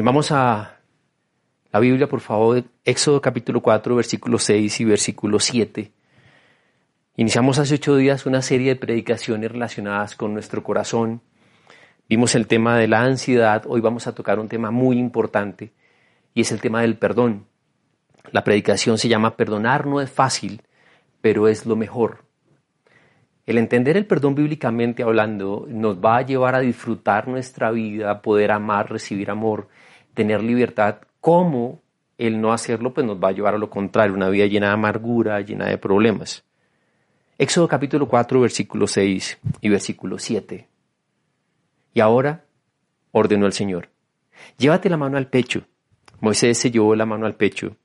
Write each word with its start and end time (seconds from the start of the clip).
Y 0.00 0.02
vamos 0.02 0.32
a 0.32 0.78
la 1.70 1.78
Biblia, 1.78 2.08
por 2.08 2.20
favor, 2.20 2.64
Éxodo 2.86 3.20
capítulo 3.20 3.60
4, 3.60 3.94
versículo 3.96 4.38
6 4.38 4.80
y 4.80 4.84
versículo 4.86 5.38
7. 5.38 5.92
Iniciamos 7.16 7.58
hace 7.58 7.74
ocho 7.74 7.96
días 7.96 8.24
una 8.24 8.40
serie 8.40 8.68
de 8.68 8.76
predicaciones 8.76 9.52
relacionadas 9.52 10.16
con 10.16 10.32
nuestro 10.32 10.62
corazón. 10.62 11.20
Vimos 12.08 12.34
el 12.34 12.46
tema 12.46 12.78
de 12.78 12.88
la 12.88 13.02
ansiedad, 13.02 13.64
hoy 13.66 13.82
vamos 13.82 14.06
a 14.06 14.14
tocar 14.14 14.38
un 14.38 14.48
tema 14.48 14.70
muy 14.70 14.98
importante 14.98 15.74
y 16.32 16.40
es 16.40 16.50
el 16.50 16.62
tema 16.62 16.80
del 16.80 16.96
perdón. 16.96 17.44
La 18.32 18.42
predicación 18.42 18.96
se 18.96 19.08
llama 19.08 19.36
Perdonar 19.36 19.86
no 19.86 20.00
es 20.00 20.10
fácil, 20.10 20.62
pero 21.20 21.46
es 21.46 21.66
lo 21.66 21.76
mejor. 21.76 22.24
El 23.44 23.58
entender 23.58 23.98
el 23.98 24.06
perdón 24.06 24.34
bíblicamente 24.34 25.02
hablando 25.02 25.66
nos 25.68 25.98
va 25.98 26.16
a 26.16 26.22
llevar 26.22 26.54
a 26.54 26.60
disfrutar 26.60 27.28
nuestra 27.28 27.70
vida, 27.70 28.22
poder 28.22 28.50
amar, 28.50 28.90
recibir 28.90 29.30
amor, 29.30 29.68
tener 30.14 30.42
libertad. 30.42 30.96
¿Cómo 31.20 31.80
el 32.18 32.40
no 32.40 32.52
hacerlo 32.52 32.92
pues 32.92 33.06
nos 33.06 33.22
va 33.22 33.28
a 33.28 33.32
llevar 33.32 33.54
a 33.54 33.58
lo 33.58 33.70
contrario, 33.70 34.14
una 34.14 34.28
vida 34.28 34.46
llena 34.46 34.68
de 34.68 34.72
amargura, 34.74 35.40
llena 35.40 35.66
de 35.66 35.78
problemas? 35.78 36.44
Éxodo 37.38 37.68
capítulo 37.68 38.06
4, 38.08 38.40
versículo 38.40 38.86
6 38.86 39.38
y 39.60 39.68
versículo 39.68 40.18
7. 40.18 40.68
Y 41.94 42.00
ahora 42.00 42.44
ordenó 43.12 43.46
el 43.46 43.52
Señor, 43.52 43.88
llévate 44.58 44.90
la 44.90 44.96
mano 44.96 45.16
al 45.16 45.28
pecho. 45.28 45.64
Moisés 46.20 46.58
se 46.58 46.70
llevó 46.70 46.94
la 46.94 47.06
mano 47.06 47.26
al 47.26 47.34
pecho 47.34 47.76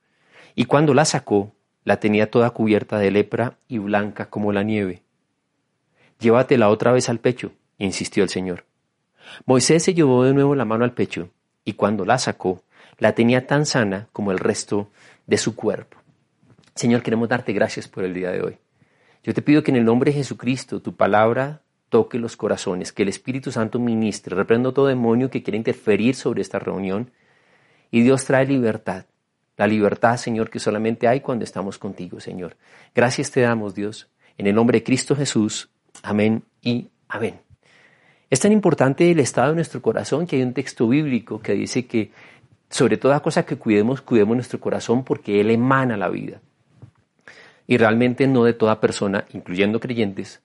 y 0.56 0.66
cuando 0.66 0.94
la 0.94 1.06
sacó, 1.06 1.54
la 1.84 2.00
tenía 2.00 2.30
toda 2.30 2.50
cubierta 2.50 2.98
de 2.98 3.12
lepra 3.12 3.58
y 3.68 3.78
blanca 3.78 4.30
como 4.30 4.52
la 4.52 4.64
nieve. 4.64 5.04
Llévatela 6.20 6.70
otra 6.70 6.92
vez 6.92 7.10
al 7.10 7.20
pecho, 7.20 7.52
insistió 7.78 8.24
el 8.24 8.30
Señor. 8.30 8.66
Moisés 9.46 9.84
se 9.84 9.94
llevó 9.94 10.24
de 10.24 10.34
nuevo 10.34 10.56
la 10.56 10.66
mano 10.66 10.84
al 10.84 10.94
pecho 10.94 11.30
y 11.66 11.74
cuando 11.74 12.06
la 12.06 12.18
sacó, 12.18 12.64
la 13.00 13.14
tenía 13.14 13.48
tan 13.48 13.66
sana 13.66 14.08
como 14.14 14.32
el 14.32 14.38
resto 14.38 14.90
de 15.28 15.38
su 15.38 15.56
cuerpo. 15.56 15.98
Señor, 16.76 17.02
queremos 17.02 17.28
darte 17.28 17.52
gracias 17.52 17.88
por 17.88 18.04
el 18.04 18.14
día 18.14 18.32
de 18.32 18.42
hoy. 18.42 18.58
Yo 19.24 19.34
te 19.34 19.42
pido 19.42 19.64
que 19.64 19.72
en 19.72 19.78
el 19.78 19.86
nombre 19.86 20.12
de 20.12 20.18
Jesucristo 20.18 20.82
tu 20.82 20.96
palabra 20.96 21.62
toque 21.90 22.20
los 22.20 22.38
corazones, 22.38 22.92
que 22.92 23.04
el 23.04 23.10
Espíritu 23.10 23.52
Santo 23.52 23.80
ministre, 23.80 24.36
reprendo 24.36 24.74
todo 24.74 24.88
demonio 24.88 25.30
que 25.30 25.42
quiera 25.42 25.58
interferir 25.58 26.16
sobre 26.16 26.42
esta 26.42 26.60
reunión 26.60 27.12
y 27.92 28.02
Dios 28.02 28.26
trae 28.26 28.46
libertad. 28.46 29.06
La 29.58 29.68
libertad, 29.68 30.18
Señor, 30.18 30.50
que 30.50 30.60
solamente 30.60 31.08
hay 31.08 31.22
cuando 31.22 31.46
estamos 31.46 31.78
contigo, 31.78 32.20
Señor. 32.20 32.58
Gracias 32.94 33.32
te 33.32 33.42
damos, 33.42 33.74
Dios, 33.74 34.10
en 34.38 34.48
el 34.48 34.56
nombre 34.56 34.80
de 34.80 34.84
Cristo 34.84 35.16
Jesús. 35.16 35.70
Amén 36.04 36.44
y 36.62 36.90
amén. 37.08 37.45
Es 38.30 38.40
tan 38.40 38.52
importante 38.52 39.10
el 39.12 39.20
estado 39.20 39.50
de 39.50 39.56
nuestro 39.56 39.82
corazón 39.82 40.26
que 40.26 40.38
hay 40.38 40.42
un 40.42 40.54
texto 40.54 40.88
bíblico 40.88 41.40
que 41.40 41.54
dice 41.54 41.86
que 41.86 42.12
sobre 42.70 42.98
toda 42.98 43.20
cosa 43.22 43.46
que 43.46 43.58
cuidemos, 43.58 44.02
cuidemos 44.02 44.36
nuestro 44.36 44.60
corazón 44.60 45.04
porque 45.04 45.40
Él 45.40 45.52
emana 45.52 45.98
la 45.98 46.10
vida. 46.10 46.42
Y 47.68 47.78
realmente 47.78 48.28
no 48.28 48.44
de 48.44 48.54
toda 48.54 48.80
persona, 48.80 49.26
incluyendo 49.34 49.80
creyentes, 49.80 50.42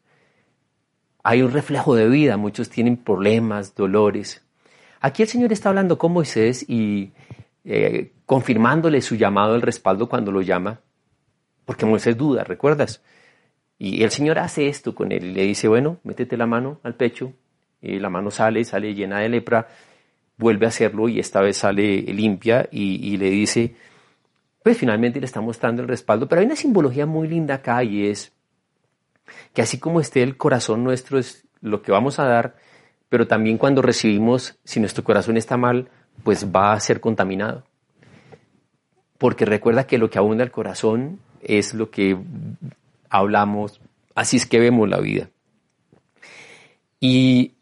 hay 1.23 1.43
un 1.43 1.53
reflejo 1.53 1.95
de 1.95 2.09
vida. 2.09 2.37
Muchos 2.37 2.71
tienen 2.71 2.97
problemas, 2.97 3.75
dolores. 3.75 4.43
Aquí 5.01 5.23
el 5.23 5.29
Señor 5.29 5.53
está 5.53 5.71
hablando 5.71 5.99
con 5.99 6.13
Moisés 6.13 6.65
y 6.69 7.13
eh, 7.65 8.13
confirmándole 8.27 9.03
su 9.03 9.17
llamado, 9.17 9.55
el 9.55 9.63
respaldo 9.63 10.09
cuando 10.09 10.33
lo 10.33 10.43
llama, 10.43 10.81
porque 11.65 11.87
Moisés 11.87 12.17
duda, 12.17 12.45
¿recuerdas? 12.45 13.03
Y 13.79 14.03
el 14.03 14.11
Señor 14.11 14.39
hace 14.39 14.69
esto 14.69 14.95
con 14.95 15.13
él 15.13 15.25
y 15.25 15.33
le 15.33 15.43
dice, 15.43 15.69
bueno, 15.69 15.99
métete 16.05 16.37
la 16.37 16.47
mano 16.47 16.81
al 16.83 16.95
pecho, 16.95 17.33
y 17.83 17.99
la 17.99 18.11
mano 18.11 18.31
sale, 18.31 18.65
sale 18.65 18.95
llena 18.95 19.21
de 19.21 19.29
lepra, 19.29 19.69
vuelve 20.37 20.67
a 20.67 20.71
hacerlo 20.71 21.09
y 21.09 21.19
esta 21.19 21.41
vez 21.41 21.59
sale 21.59 22.03
limpia 22.03 22.69
y, 22.71 23.17
le 23.17 23.31
dice, 23.31 23.75
pues 24.63 24.77
finalmente 24.77 25.21
le 25.21 25.27
está 25.27 25.41
mostrando 25.41 25.83
el 25.83 25.89
respaldo, 25.89 26.29
pero 26.29 26.41
hay 26.41 26.47
una 26.47 26.57
simbología 26.57 27.07
muy 27.07 27.29
linda 27.29 27.57
acá 27.57 27.85
y 27.85 28.07
es 28.07 28.33
que 29.55 29.63
así 29.63 29.79
como 29.79 30.01
esté 30.01 30.23
el 30.23 30.37
corazón 30.37 30.83
nuestro 30.83 31.19
es 31.19 31.47
lo 31.61 31.83
que 31.83 31.93
vamos 31.93 32.19
a 32.19 32.25
dar, 32.25 32.57
pero 33.09 33.27
también 33.27 33.59
cuando 33.59 33.83
recibimos, 33.83 34.59
si 34.65 34.81
nuestro 34.81 35.05
corazón 35.05 35.37
está 35.37 35.57
mal, 35.57 35.89
pues 36.23 36.47
va 36.51 36.73
a 36.73 36.81
ser 36.81 37.01
contaminado. 37.01 37.65
Porque 39.19 39.45
recuerda 39.45 39.87
que 39.87 39.99
lo 39.99 40.09
que 40.09 40.19
abunda 40.19 40.45
el 40.45 40.51
corazón 40.51 41.21
es 41.43 41.75
lo 41.75 41.91
que 41.91 42.17
hablamos, 43.11 43.81
así 44.15 44.37
es 44.37 44.47
que 44.47 44.59
vemos 44.59 44.89
la 44.89 45.01
vida. 45.01 45.29
Y 47.01 47.55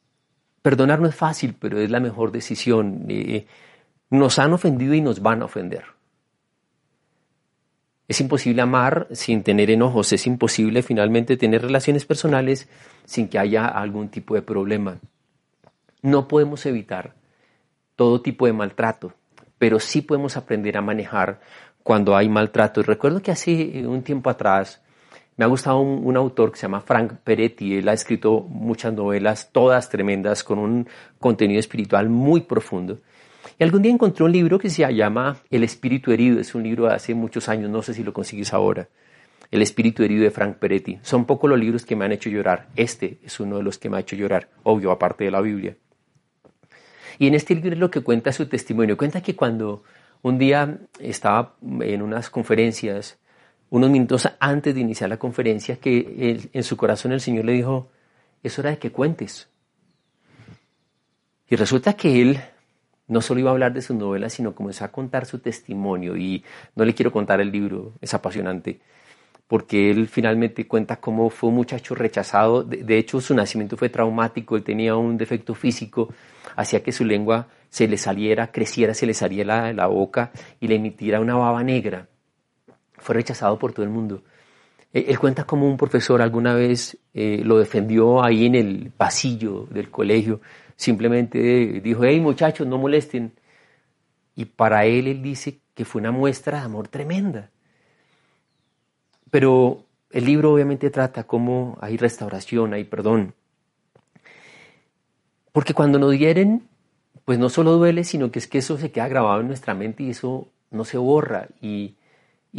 Perdonar 0.62 1.00
no 1.00 1.08
es 1.08 1.14
fácil, 1.14 1.54
pero 1.58 1.78
es 1.78 1.90
la 1.90 2.00
mejor 2.00 2.32
decisión. 2.32 3.06
Eh, 3.08 3.46
nos 4.10 4.38
han 4.38 4.52
ofendido 4.52 4.94
y 4.94 5.00
nos 5.00 5.20
van 5.20 5.42
a 5.42 5.46
ofender. 5.46 5.84
Es 8.08 8.22
imposible 8.22 8.62
amar 8.62 9.06
sin 9.12 9.42
tener 9.42 9.70
enojos, 9.70 10.12
es 10.14 10.26
imposible 10.26 10.82
finalmente 10.82 11.36
tener 11.36 11.60
relaciones 11.60 12.06
personales 12.06 12.66
sin 13.04 13.28
que 13.28 13.38
haya 13.38 13.66
algún 13.66 14.08
tipo 14.08 14.34
de 14.34 14.40
problema. 14.40 14.98
No 16.00 16.26
podemos 16.26 16.64
evitar 16.64 17.14
todo 17.96 18.22
tipo 18.22 18.46
de 18.46 18.54
maltrato, 18.54 19.12
pero 19.58 19.78
sí 19.78 20.00
podemos 20.00 20.38
aprender 20.38 20.78
a 20.78 20.82
manejar 20.82 21.40
cuando 21.82 22.16
hay 22.16 22.30
maltrato. 22.30 22.80
Y 22.80 22.84
recuerdo 22.84 23.20
que 23.20 23.30
hace 23.30 23.86
un 23.86 24.02
tiempo 24.02 24.30
atrás 24.30 24.80
me 25.38 25.44
ha 25.44 25.48
gustado 25.48 25.78
un, 25.78 26.16
autor 26.16 26.50
que 26.50 26.58
se 26.58 26.62
llama 26.62 26.80
Frank 26.80 27.12
Peretti. 27.22 27.76
Él 27.76 27.88
ha 27.88 27.92
escrito 27.92 28.40
muchas 28.40 28.92
novelas, 28.92 29.50
todas 29.52 29.88
tremendas, 29.88 30.42
con 30.42 30.58
un 30.58 30.88
contenido 31.20 31.60
espiritual 31.60 32.08
muy 32.08 32.40
profundo. 32.40 32.98
Y 33.56 33.62
algún 33.62 33.82
día 33.82 33.92
encontré 33.92 34.24
un 34.24 34.32
libro 34.32 34.58
que 34.58 34.68
se 34.68 34.92
llama 34.92 35.36
El 35.48 35.62
espíritu 35.62 36.10
herido. 36.10 36.40
Es 36.40 36.56
un 36.56 36.64
libro 36.64 36.86
de 36.86 36.94
hace 36.94 37.14
muchos 37.14 37.48
años, 37.48 37.70
no 37.70 37.82
sé 37.82 37.94
si 37.94 38.02
lo 38.02 38.12
consigues 38.12 38.52
ahora. 38.52 38.88
El 39.52 39.62
espíritu 39.62 40.02
herido 40.02 40.24
de 40.24 40.32
Frank 40.32 40.56
Peretti. 40.56 40.98
Son 41.02 41.24
pocos 41.24 41.48
los 41.48 41.58
libros 41.58 41.86
que 41.86 41.94
me 41.94 42.04
han 42.04 42.10
hecho 42.10 42.28
llorar. 42.28 42.66
Este 42.74 43.20
es 43.22 43.38
uno 43.38 43.58
de 43.58 43.62
los 43.62 43.78
que 43.78 43.88
me 43.88 43.96
ha 43.96 44.00
hecho 44.00 44.16
llorar, 44.16 44.48
obvio, 44.64 44.90
aparte 44.90 45.22
de 45.22 45.30
la 45.30 45.40
Biblia. 45.40 45.76
Y 47.20 47.28
en 47.28 47.34
este 47.36 47.54
libro 47.54 47.70
es 47.70 47.78
lo 47.78 47.92
que 47.92 48.00
cuenta 48.00 48.32
su 48.32 48.46
testimonio. 48.48 48.96
Cuenta 48.96 49.20
que 49.20 49.36
cuando 49.36 49.84
un 50.20 50.36
día 50.36 50.80
estaba 50.98 51.54
en 51.62 52.02
unas 52.02 52.28
conferencias 52.28 53.20
unos 53.70 53.90
minutos 53.90 54.28
antes 54.40 54.74
de 54.74 54.80
iniciar 54.80 55.10
la 55.10 55.18
conferencia 55.18 55.76
que 55.76 56.48
en 56.52 56.62
su 56.62 56.76
corazón 56.76 57.12
el 57.12 57.20
Señor 57.20 57.44
le 57.44 57.52
dijo, 57.52 57.90
es 58.42 58.58
hora 58.58 58.70
de 58.70 58.78
que 58.78 58.92
cuentes. 58.92 59.48
Y 61.48 61.56
resulta 61.56 61.94
que 61.94 62.20
él 62.20 62.40
no 63.06 63.20
solo 63.22 63.40
iba 63.40 63.50
a 63.50 63.52
hablar 63.52 63.72
de 63.72 63.82
sus 63.82 63.96
novelas, 63.96 64.34
sino 64.34 64.54
comenzó 64.54 64.84
a 64.84 64.92
contar 64.92 65.26
su 65.26 65.38
testimonio. 65.38 66.16
Y 66.16 66.44
no 66.76 66.84
le 66.84 66.94
quiero 66.94 67.10
contar 67.10 67.40
el 67.40 67.50
libro, 67.50 67.94
es 68.00 68.12
apasionante, 68.12 68.80
porque 69.46 69.90
él 69.90 70.08
finalmente 70.08 70.66
cuenta 70.66 70.96
cómo 70.96 71.30
fue 71.30 71.48
un 71.48 71.56
muchacho 71.56 71.94
rechazado. 71.94 72.62
De, 72.62 72.98
hecho, 72.98 73.20
su 73.20 73.34
nacimiento 73.34 73.76
fue 73.76 73.88
traumático, 73.88 74.56
él 74.56 74.62
tenía 74.62 74.96
un 74.96 75.16
defecto 75.16 75.54
físico, 75.54 76.12
hacía 76.54 76.82
que 76.82 76.92
su 76.92 77.04
lengua 77.04 77.48
se 77.70 77.88
le 77.88 77.96
saliera, 77.96 78.52
creciera, 78.52 78.92
se 78.92 79.06
le 79.06 79.14
saliera 79.14 79.62
la, 79.62 79.72
la 79.72 79.86
boca 79.86 80.30
y 80.60 80.68
le 80.68 80.76
emitiera 80.76 81.20
una 81.20 81.34
baba 81.34 81.62
negra 81.64 82.08
fue 82.98 83.14
rechazado 83.14 83.58
por 83.58 83.72
todo 83.72 83.84
el 83.84 83.90
mundo. 83.90 84.22
Él, 84.92 85.18
cuenta 85.18 85.44
como 85.44 85.66
un 85.66 85.76
profesor 85.76 86.22
alguna 86.22 86.54
vez 86.54 86.96
eh, 87.12 87.42
lo 87.44 87.58
defendió 87.58 88.22
ahí 88.24 88.46
en 88.46 88.54
el 88.54 88.90
pasillo 88.96 89.66
del 89.70 89.90
colegio. 89.90 90.40
Simplemente 90.76 91.38
dijo, 91.82 92.04
hey 92.04 92.20
muchachos, 92.20 92.66
no 92.66 92.78
molesten. 92.78 93.32
Y 94.34 94.46
para 94.46 94.86
él, 94.86 95.08
él 95.08 95.22
dice 95.22 95.58
que 95.74 95.84
fue 95.84 96.00
una 96.00 96.10
muestra 96.10 96.60
de 96.60 96.64
amor 96.64 96.88
tremenda. 96.88 97.50
Pero 99.30 99.84
el 100.10 100.24
libro 100.24 100.54
obviamente 100.54 100.90
trata 100.90 101.24
cómo 101.24 101.76
hay 101.80 101.96
restauración, 101.96 102.72
hay 102.72 102.84
perdón. 102.84 103.34
Porque 105.52 105.74
cuando 105.74 105.98
nos 105.98 106.16
hieren, 106.16 106.68
pues 107.24 107.38
no 107.38 107.50
solo 107.50 107.72
duele, 107.72 108.04
sino 108.04 108.30
que 108.30 108.38
es 108.38 108.46
que 108.46 108.58
eso 108.58 108.78
se 108.78 108.90
queda 108.90 109.08
grabado 109.08 109.40
en 109.40 109.48
nuestra 109.48 109.74
mente 109.74 110.02
y 110.04 110.10
eso 110.10 110.48
no 110.70 110.84
se 110.84 110.96
borra. 110.96 111.48
Y 111.60 111.96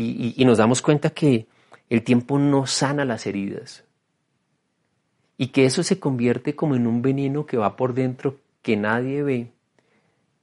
y, 0.01 0.45
nos 0.45 0.57
damos 0.57 0.81
cuenta 0.81 1.09
que 1.09 1.47
el 1.89 2.03
tiempo 2.03 2.39
no 2.39 2.65
sana 2.65 3.05
las 3.05 3.25
heridas 3.25 3.83
y 5.37 5.47
que 5.47 5.65
eso 5.65 5.83
se 5.83 5.99
convierte 5.99 6.55
como 6.55 6.75
en 6.75 6.87
un 6.87 7.01
veneno 7.01 7.45
que 7.45 7.57
va 7.57 7.75
por 7.75 7.93
dentro 7.93 8.39
que 8.61 8.77
nadie 8.77 9.23
ve 9.23 9.51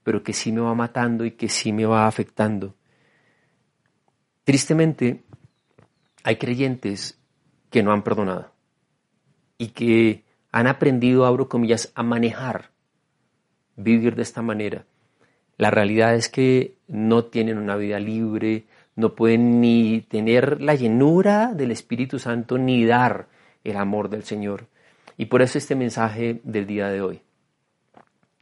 pero 0.07 0.23
que 0.23 0.33
sí 0.33 0.53
me 0.53 0.61
va 0.61 0.73
matando 0.73 1.25
y 1.25 1.33
que 1.33 1.49
sí 1.49 1.73
me 1.73 1.85
va 1.85 2.07
afectando. 2.07 2.77
Tristemente, 4.45 5.25
hay 6.23 6.37
creyentes 6.37 7.19
que 7.71 7.83
no 7.83 7.91
han 7.91 8.05
perdonado 8.05 8.53
y 9.59 9.71
que 9.71 10.23
han 10.53 10.69
aprendido, 10.69 11.27
abro 11.27 11.49
comillas, 11.49 11.91
a 11.97 12.05
manejar, 12.05 12.71
vivir 13.75 14.15
de 14.15 14.23
esta 14.23 14.43
manera. 14.43 14.87
La 15.59 15.73
realidad 15.73 16.15
es 16.15 16.29
que 16.29 16.77
no 16.87 17.25
tienen 17.25 17.59
una 17.59 17.75
vida 17.75 17.99
libre, 17.99 18.67
no 18.97 19.15
pueden 19.15 19.61
ni 19.61 20.01
tener 20.01 20.61
la 20.61 20.75
llenura 20.75 21.53
del 21.53 21.71
Espíritu 21.71 22.19
Santo 22.19 22.57
ni 22.57 22.85
dar 22.87 23.29
el 23.63 23.77
amor 23.77 24.09
del 24.09 24.25
Señor. 24.25 24.67
Y 25.19 25.27
por 25.27 25.43
eso 25.43 25.59
este 25.59 25.75
mensaje 25.75 26.41
del 26.45 26.67
día 26.67 26.89
de 26.89 27.03
hoy. 27.03 27.21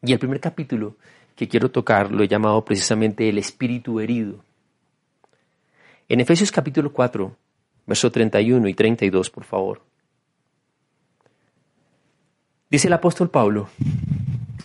Y 0.03 0.13
el 0.13 0.19
primer 0.19 0.41
capítulo 0.41 0.97
que 1.35 1.49
quiero 1.49 1.71
tocar 1.71 2.13
lo 2.13 2.23
he 2.23 2.29
llamado 2.29 2.65
precisamente 2.65 3.29
el 3.29 3.39
espíritu 3.39 3.99
herido. 3.99 4.45
En 6.09 6.21
Efesios 6.21 6.53
capítulo 6.53 6.93
4, 6.93 7.37
verso 7.87 8.13
31 8.13 8.69
y 8.69 8.75
32, 8.75 9.31
por 9.31 9.45
favor. 9.45 9.83
Dice 12.71 12.87
el 12.89 12.93
apóstol 12.93 13.31
Pablo, 13.31 13.69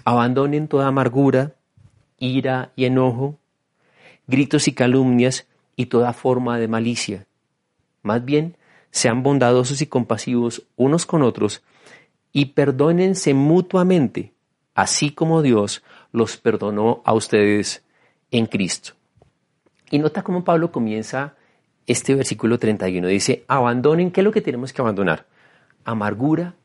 abandonen 0.06 0.68
toda 0.68 0.88
amargura, 0.88 1.56
ira 2.18 2.72
y 2.76 2.86
enojo, 2.86 3.40
gritos 4.28 4.68
y 4.68 4.74
calumnias 4.74 5.48
y 5.80 5.86
toda 5.86 6.12
forma 6.12 6.60
de 6.60 6.68
malicia. 6.68 7.26
Más 8.02 8.26
bien, 8.26 8.58
sean 8.92 9.24
bondadosos 9.24 9.82
y 9.82 9.88
compasivos 9.88 10.68
unos 10.76 11.06
con 11.06 11.22
otros 11.22 11.64
y 12.34 12.48
perdónense 12.48 13.34
mutuamente, 13.34 14.34
así 14.76 15.12
como 15.12 15.42
Dios 15.42 15.82
los 16.12 16.36
perdonó 16.36 17.02
a 17.06 17.14
ustedes 17.14 17.86
en 18.30 18.48
Cristo. 18.48 18.92
Y 19.90 20.00
nota 20.00 20.22
cómo 20.22 20.44
Pablo 20.44 20.70
comienza 20.70 21.36
este 21.88 22.14
versículo 22.14 22.60
31. 22.60 23.08
Dice, 23.08 23.46
abandonen, 23.48 24.12
¿qué 24.12 24.20
es 24.20 24.26
lo 24.26 24.34
que 24.34 24.42
tenemos 24.42 24.74
que 24.74 24.82
abandonar? 24.82 25.28
Amargura, 25.86 26.56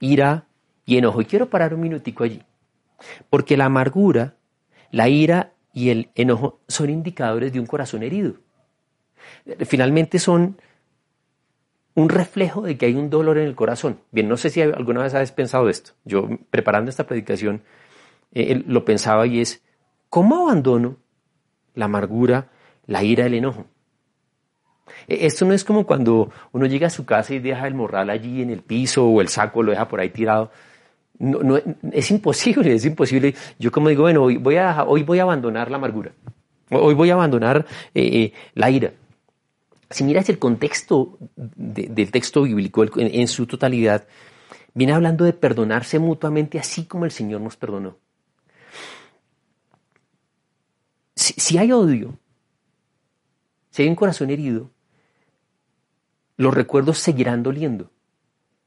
ira 0.00 0.46
y 0.84 0.96
enojo. 0.96 1.20
Y 1.20 1.26
quiero 1.26 1.48
parar 1.48 1.74
un 1.74 1.80
minutico 1.82 2.24
allí. 2.24 2.42
Porque 3.30 3.56
la 3.56 3.66
amargura, 3.66 4.34
la 4.90 5.08
ira 5.08 5.52
y 5.72 5.90
el 5.90 6.10
enojo 6.16 6.58
son 6.66 6.90
indicadores 6.90 7.52
de 7.52 7.60
un 7.60 7.66
corazón 7.66 8.02
herido. 8.02 8.34
Finalmente 9.66 10.18
son 10.18 10.56
un 11.94 12.08
reflejo 12.08 12.62
de 12.62 12.78
que 12.78 12.86
hay 12.86 12.94
un 12.94 13.10
dolor 13.10 13.38
en 13.38 13.46
el 13.46 13.56
corazón. 13.56 13.98
Bien, 14.12 14.28
no 14.28 14.36
sé 14.36 14.50
si 14.50 14.62
alguna 14.62 15.02
vez 15.02 15.14
habéis 15.14 15.32
pensado 15.32 15.68
esto. 15.68 15.92
Yo, 16.04 16.28
preparando 16.50 16.90
esta 16.90 17.06
predicación, 17.06 17.62
eh, 18.32 18.62
lo 18.66 18.84
pensaba 18.84 19.26
y 19.26 19.40
es, 19.40 19.62
¿cómo 20.08 20.36
abandono 20.36 20.96
la 21.74 21.86
amargura, 21.86 22.50
la 22.86 23.02
ira, 23.02 23.26
el 23.26 23.34
enojo? 23.34 23.66
E, 25.08 25.26
esto 25.26 25.44
no 25.44 25.54
es 25.54 25.64
como 25.64 25.86
cuando 25.86 26.30
uno 26.52 26.66
llega 26.66 26.86
a 26.86 26.90
su 26.90 27.04
casa 27.04 27.34
y 27.34 27.40
deja 27.40 27.66
el 27.66 27.74
morral 27.74 28.10
allí 28.10 28.42
en 28.42 28.50
el 28.50 28.62
piso 28.62 29.04
o 29.06 29.20
el 29.20 29.28
saco 29.28 29.64
lo 29.64 29.72
deja 29.72 29.88
por 29.88 29.98
ahí 29.98 30.10
tirado. 30.10 30.52
No, 31.18 31.58
es 31.90 32.10
imposible, 32.12 32.74
es 32.74 32.84
imposible. 32.84 33.34
Yo 33.58 33.72
como 33.72 33.88
digo, 33.88 34.02
bueno, 34.02 34.22
hoy 34.22 34.36
voy 34.36 34.56
a, 34.56 34.84
hoy 34.84 35.02
voy 35.02 35.18
a 35.18 35.24
abandonar 35.24 35.68
la 35.68 35.78
amargura. 35.78 36.12
Hoy 36.70 36.94
voy 36.94 37.10
a 37.10 37.14
abandonar 37.14 37.66
eh, 37.92 38.02
eh, 38.02 38.32
la 38.54 38.70
ira. 38.70 38.92
Si 39.90 40.04
miras 40.04 40.28
el 40.28 40.38
contexto 40.38 41.18
del 41.36 42.10
texto 42.10 42.42
bíblico 42.42 42.84
en, 42.96 43.28
su 43.28 43.46
totalidad, 43.46 44.06
viene 44.74 44.92
hablando 44.92 45.24
de 45.24 45.32
perdonarse 45.32 45.98
mutuamente 45.98 46.58
así 46.58 46.84
como 46.84 47.06
el 47.06 47.10
Señor 47.10 47.40
nos 47.40 47.56
perdonó. 47.56 47.96
Si, 51.14 51.58
hay 51.58 51.72
odio, 51.72 52.18
si 53.70 53.82
hay 53.82 53.88
un 53.88 53.96
corazón 53.96 54.30
herido, 54.30 54.70
los 56.36 56.54
recuerdos 56.54 56.98
seguirán 56.98 57.42
doliendo. 57.42 57.90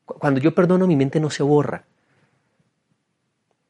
Cuando 0.06 0.42
yo 0.42 0.54
perdono, 0.56 0.88
mi 0.88 0.96
mente 0.96 1.20
no 1.20 1.30
se 1.30 1.44
borra. 1.44 1.86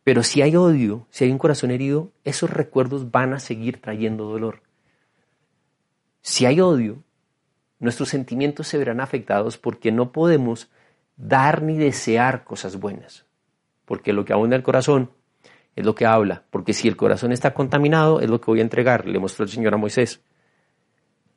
Pero 0.04 0.24
si 0.24 0.42
hay 0.42 0.56
odio, 0.56 1.06
si 1.12 1.26
hay 1.26 1.32
un 1.32 1.38
corazón 1.38 1.70
herido, 1.70 2.12
esos 2.24 2.50
recuerdos 2.50 3.12
van 3.12 3.34
a 3.34 3.40
seguir 3.40 3.82
trayendo 3.82 4.26
dolor. 4.26 4.64
Si 6.22 6.46
hay 6.46 6.60
odio, 6.60 7.04
nuestros 7.82 8.10
sentimientos 8.10 8.68
se 8.68 8.78
verán 8.78 9.02
afectados 9.02 9.58
porque 9.58 9.92
no 9.92 10.12
podemos 10.12 10.70
dar 11.18 11.64
ni 11.64 11.78
desear 11.78 12.44
cosas 12.44 12.80
buenas. 12.80 13.26
Porque 13.86 14.14
lo 14.14 14.24
que 14.24 14.34
abunda 14.34 14.56
el 14.56 14.64
corazón 14.64 15.12
es 15.76 15.84
lo 15.84 15.96
que 15.96 16.06
habla. 16.06 16.44
Porque 16.52 16.74
si 16.74 16.88
el 16.88 16.96
corazón 16.96 17.32
está 17.32 17.54
contaminado, 17.54 18.22
es 18.22 18.30
lo 18.30 18.40
que 18.40 18.52
voy 18.52 18.60
a 18.60 18.64
entregar, 18.64 19.08
le 19.08 19.20
mostró 19.20 19.44
el 19.44 19.52
Señor 19.52 19.74
a 19.74 19.78
Moisés. 19.78 20.22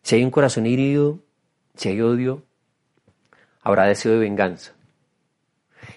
Si 0.02 0.17
hay 0.17 0.23
un 0.23 0.31
corazón 0.31 0.67
herido, 0.67 1.20
si 1.76 1.88
hay 1.88 2.02
odio, 2.02 2.44
habrá 3.62 3.85
deseo 3.85 4.12
de 4.12 4.19
venganza. 4.19 4.75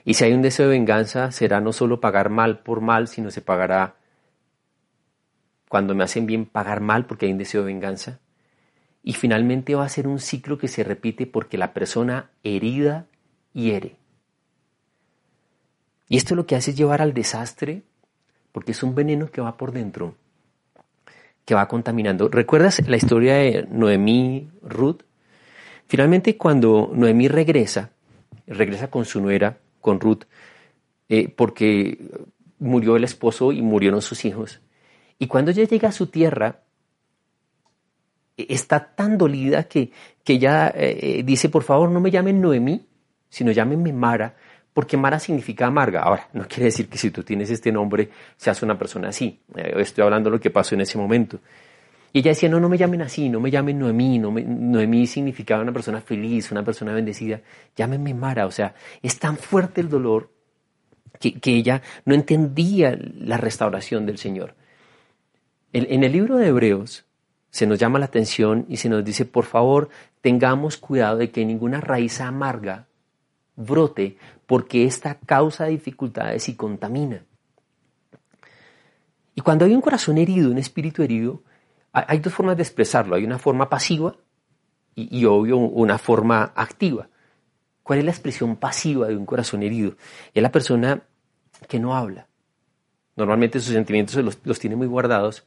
Y 0.06 0.14
si 0.14 0.24
hay 0.24 0.34
un 0.34 0.42
deseo 0.42 0.68
de 0.68 0.78
venganza, 0.78 1.32
será 1.34 1.60
no 1.60 1.74
solo 1.74 2.00
pagar 2.00 2.30
mal 2.30 2.60
por 2.60 2.80
mal, 2.80 3.10
sino 3.10 3.32
se 3.32 3.42
pagará, 3.42 3.96
cuando 5.68 5.94
me 5.94 6.06
hacen 6.06 6.26
bien, 6.26 6.46
pagar 6.46 6.80
mal 6.80 7.06
porque 7.06 7.26
hay 7.26 7.34
un 7.34 7.38
deseo 7.38 7.62
de 7.62 7.68
venganza. 7.68 8.20
Y 9.08 9.14
finalmente 9.14 9.74
va 9.74 9.86
a 9.86 9.90
ser 9.90 10.06
un 10.06 10.20
ciclo 10.20 10.58
que 10.58 10.68
se 10.68 10.84
repite 10.84 11.26
porque 11.26 11.58
la 11.58 11.74
persona 11.74 12.30
herida 12.44 13.06
hiere. 13.54 13.96
Y 16.10 16.18
esto 16.18 16.36
lo 16.36 16.46
que 16.46 16.58
hace 16.58 16.72
es 16.72 16.78
llevar 16.78 17.02
al 17.02 17.14
desastre 17.14 17.84
porque 18.52 18.74
es 18.74 18.84
un 18.84 18.96
veneno 18.96 19.32
que 19.32 19.40
va 19.40 19.56
por 19.56 19.72
dentro, 19.72 20.16
que 21.46 21.56
va 21.56 21.70
contaminando. 21.70 22.28
¿Recuerdas 22.28 22.86
la 22.86 22.98
historia 22.98 23.36
de 23.36 23.66
Noemí 23.72 24.50
Ruth? 24.62 25.04
Finalmente 25.88 26.36
cuando 26.36 26.92
Noemí 26.94 27.30
regresa, 27.30 27.92
regresa 28.46 28.90
con 28.90 29.06
su 29.06 29.22
nuera, 29.22 29.58
con 29.80 30.02
Ruth, 30.02 30.24
eh, 31.08 31.30
porque 31.30 31.98
murió 32.60 32.98
el 32.98 33.06
esposo 33.06 33.54
y 33.54 33.62
murieron 33.62 34.02
sus 34.02 34.26
hijos. 34.26 34.60
Y 35.18 35.28
cuando 35.28 35.52
ella 35.52 35.64
llega 35.64 35.88
a 35.88 35.94
su 35.94 36.08
tierra, 36.08 36.60
está 38.38 38.94
tan 38.96 39.18
dolida 39.18 39.64
que, 39.64 39.92
que 40.24 40.34
ella 40.34 40.72
eh, 40.76 41.24
dice, 41.26 41.50
por 41.50 41.64
favor, 41.64 41.90
no 41.90 42.00
me 42.00 42.12
llamen 42.12 42.40
Noemí, 42.40 42.86
sino 43.30 43.52
llámenme 43.52 43.92
Mara, 43.92 44.36
porque 44.74 44.96
Mara 44.96 45.20
significa 45.20 45.66
amarga. 45.66 46.04
Ahora, 46.04 46.30
no 46.34 46.48
quiere 46.48 46.66
decir 46.66 46.88
que 46.88 47.00
si 47.00 47.10
tú 47.10 47.24
tienes 47.24 47.50
este 47.50 47.72
nombre 47.72 48.10
seas 48.36 48.62
una 48.62 48.78
persona 48.78 49.10
así. 49.10 49.42
Eh, 49.56 49.74
estoy 49.78 50.04
hablando 50.04 50.30
de 50.30 50.36
lo 50.36 50.40
que 50.40 50.52
pasó 50.52 50.76
en 50.76 50.82
ese 50.82 50.98
momento. 51.00 51.40
Y 52.14 52.20
ella 52.20 52.32
decía, 52.32 52.48
no, 52.48 52.60
no 52.60 52.70
me 52.70 52.78
llamen 52.78 53.02
así, 53.02 53.28
no 53.28 53.40
me 53.40 53.52
llamen 53.52 53.80
Noemí, 53.80 54.20
no 54.20 54.32
Noemí 54.32 55.08
significaba 55.08 55.62
una 55.62 55.74
persona 55.74 56.00
feliz, 56.00 56.52
una 56.52 56.64
persona 56.64 56.94
bendecida, 56.94 57.42
llámenme 57.76 58.14
Mara, 58.14 58.46
o 58.46 58.52
sea, 58.52 58.74
es 59.02 59.20
tan 59.20 59.36
fuerte 59.38 59.82
el 59.82 59.90
dolor 59.90 60.32
que, 61.20 61.40
que 61.40 61.52
ella 61.52 61.82
no 62.06 62.16
entendía 62.16 62.98
la 63.20 63.38
restauración 63.38 64.06
del 64.06 64.18
Señor. 64.18 64.56
en 65.74 66.04
el 66.04 66.12
libro 66.12 66.38
de 66.38 66.48
Hebreos, 66.48 67.07
se 67.50 67.66
nos 67.66 67.80
llama 67.80 68.00
la 68.00 68.06
atención 68.06 68.66
y 68.68 68.78
se 68.78 68.90
nos 68.90 69.04
dice, 69.04 69.26
por 69.26 69.46
favor, 69.46 69.90
tengamos 70.22 70.78
cuidado 70.78 71.18
de 71.18 71.32
que 71.32 71.46
ninguna 71.46 71.82
raíz 71.82 72.22
amarga 72.22 72.88
brote, 73.58 74.18
porque 74.46 74.86
esta 74.86 75.16
causa 75.16 75.66
dificultades 75.66 76.48
y 76.48 76.56
contamina. 76.56 77.24
Y 79.36 79.42
cuando 79.42 79.66
hay 79.66 79.74
un 79.76 79.82
corazón 79.82 80.18
herido, 80.18 80.50
un 80.50 80.58
espíritu 80.58 81.04
herido, 81.04 81.42
hay 81.92 82.20
dos 82.20 82.34
formas 82.34 82.58
de 82.58 82.64
expresarlo. 82.64 83.16
Hay 83.16 83.24
una 83.24 83.40
forma 83.40 83.70
pasiva 83.70 84.16
y, 84.96 85.26
obvio 85.26 85.58
una 85.58 85.98
forma 85.98 86.54
activa. 86.56 87.08
¿Cuál 87.84 88.00
es 88.00 88.06
la 88.06 88.12
expresión 88.12 88.56
pasiva 88.56 89.08
de 89.08 89.16
un 89.16 89.26
corazón 89.26 89.64
herido? 89.64 89.96
Es 90.34 90.42
la 90.42 90.52
persona 90.52 91.04
que 91.68 91.80
no 91.80 91.96
habla. 91.96 92.28
Normalmente 93.16 93.60
sus 93.60 93.74
sentimientos 93.74 94.16
los, 94.24 94.40
los 94.44 94.60
tiene 94.60 94.76
muy 94.76 94.88
guardados 94.88 95.46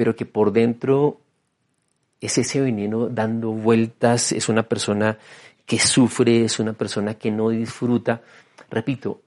pero 0.00 0.16
que 0.16 0.24
por 0.24 0.50
dentro 0.50 1.20
es 2.22 2.38
ese 2.38 2.58
veneno 2.58 3.10
dando 3.10 3.50
vueltas, 3.50 4.32
es 4.32 4.48
una 4.48 4.62
persona 4.62 5.18
que 5.66 5.78
sufre, 5.78 6.42
es 6.42 6.58
una 6.58 6.72
persona 6.72 7.16
que 7.16 7.30
no 7.30 7.50
disfruta. 7.50 8.22
Repito, 8.70 9.20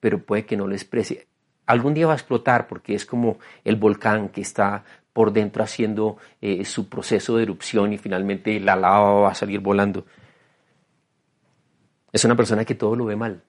pero 0.00 0.20
puede 0.20 0.44
que 0.44 0.56
no 0.56 0.66
lo 0.66 0.74
exprese. 0.74 1.28
Algún 1.66 1.94
día 1.94 2.08
va 2.08 2.14
a 2.14 2.16
explotar 2.16 2.66
porque 2.66 2.96
es 2.96 3.06
como 3.06 3.38
el 3.62 3.76
volcán 3.76 4.30
que 4.30 4.40
está 4.40 4.82
por 5.12 5.32
dentro 5.32 5.62
haciendo 5.62 6.16
eh, 6.40 6.64
su 6.64 6.88
proceso 6.88 7.36
de 7.36 7.44
erupción 7.44 7.92
y 7.92 7.98
finalmente 7.98 8.58
la 8.58 8.74
lava 8.74 9.20
va 9.20 9.30
a 9.30 9.36
salir 9.36 9.60
volando. 9.60 10.04
Es 12.12 12.24
una 12.24 12.34
persona 12.34 12.64
que 12.64 12.74
todo 12.74 12.96
lo 12.96 13.04
ve 13.04 13.14
mal. 13.14 13.40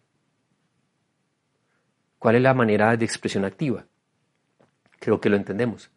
¿Cuál 2.20 2.36
es 2.36 2.44
la 2.44 2.54
manera 2.54 2.96
de 2.96 3.06
expresión 3.06 3.44
activa? 3.44 3.88
Creo 5.00 5.20
que 5.20 5.32
lo 5.32 5.36
entendemos. 5.36 5.90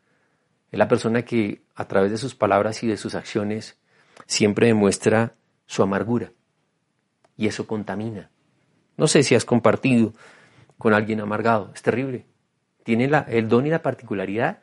Es 0.71 0.79
la 0.79 0.89
persona 0.89 1.23
que 1.23 1.63
a 1.75 1.87
través 1.87 2.11
de 2.11 2.19
sus 2.19 2.35
palabras 2.35 2.83
y 2.83 2.87
de 2.87 2.97
sus 2.97 3.15
acciones 3.15 3.79
siempre 4.27 4.69
demuestra 4.69 5.35
su 5.67 5.83
amargura. 5.83 6.33
Y 7.37 7.47
eso 7.47 7.67
contamina. 7.67 8.31
No 8.97 9.07
sé 9.07 9.23
si 9.23 9.35
has 9.35 9.45
compartido 9.45 10.13
con 10.79 10.95
alguien 10.95 11.21
amargado. 11.21 11.71
Es 11.75 11.83
terrible. 11.83 12.25
tiene 12.83 13.11
el 13.29 13.49
don 13.49 13.67
y 13.67 13.71
la 13.71 13.83
particularidad 13.83 14.61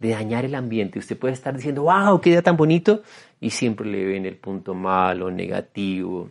de 0.00 0.10
dañar 0.10 0.44
el 0.44 0.54
ambiente. 0.54 0.98
Usted 0.98 1.16
puede 1.16 1.34
estar 1.34 1.54
diciendo, 1.54 1.82
wow, 1.82 2.20
qué 2.20 2.30
día 2.30 2.42
tan 2.42 2.56
bonito, 2.56 3.02
y 3.38 3.50
siempre 3.50 3.86
le 3.86 4.04
ven 4.04 4.26
el 4.26 4.36
punto 4.36 4.74
malo, 4.74 5.30
negativo. 5.30 6.30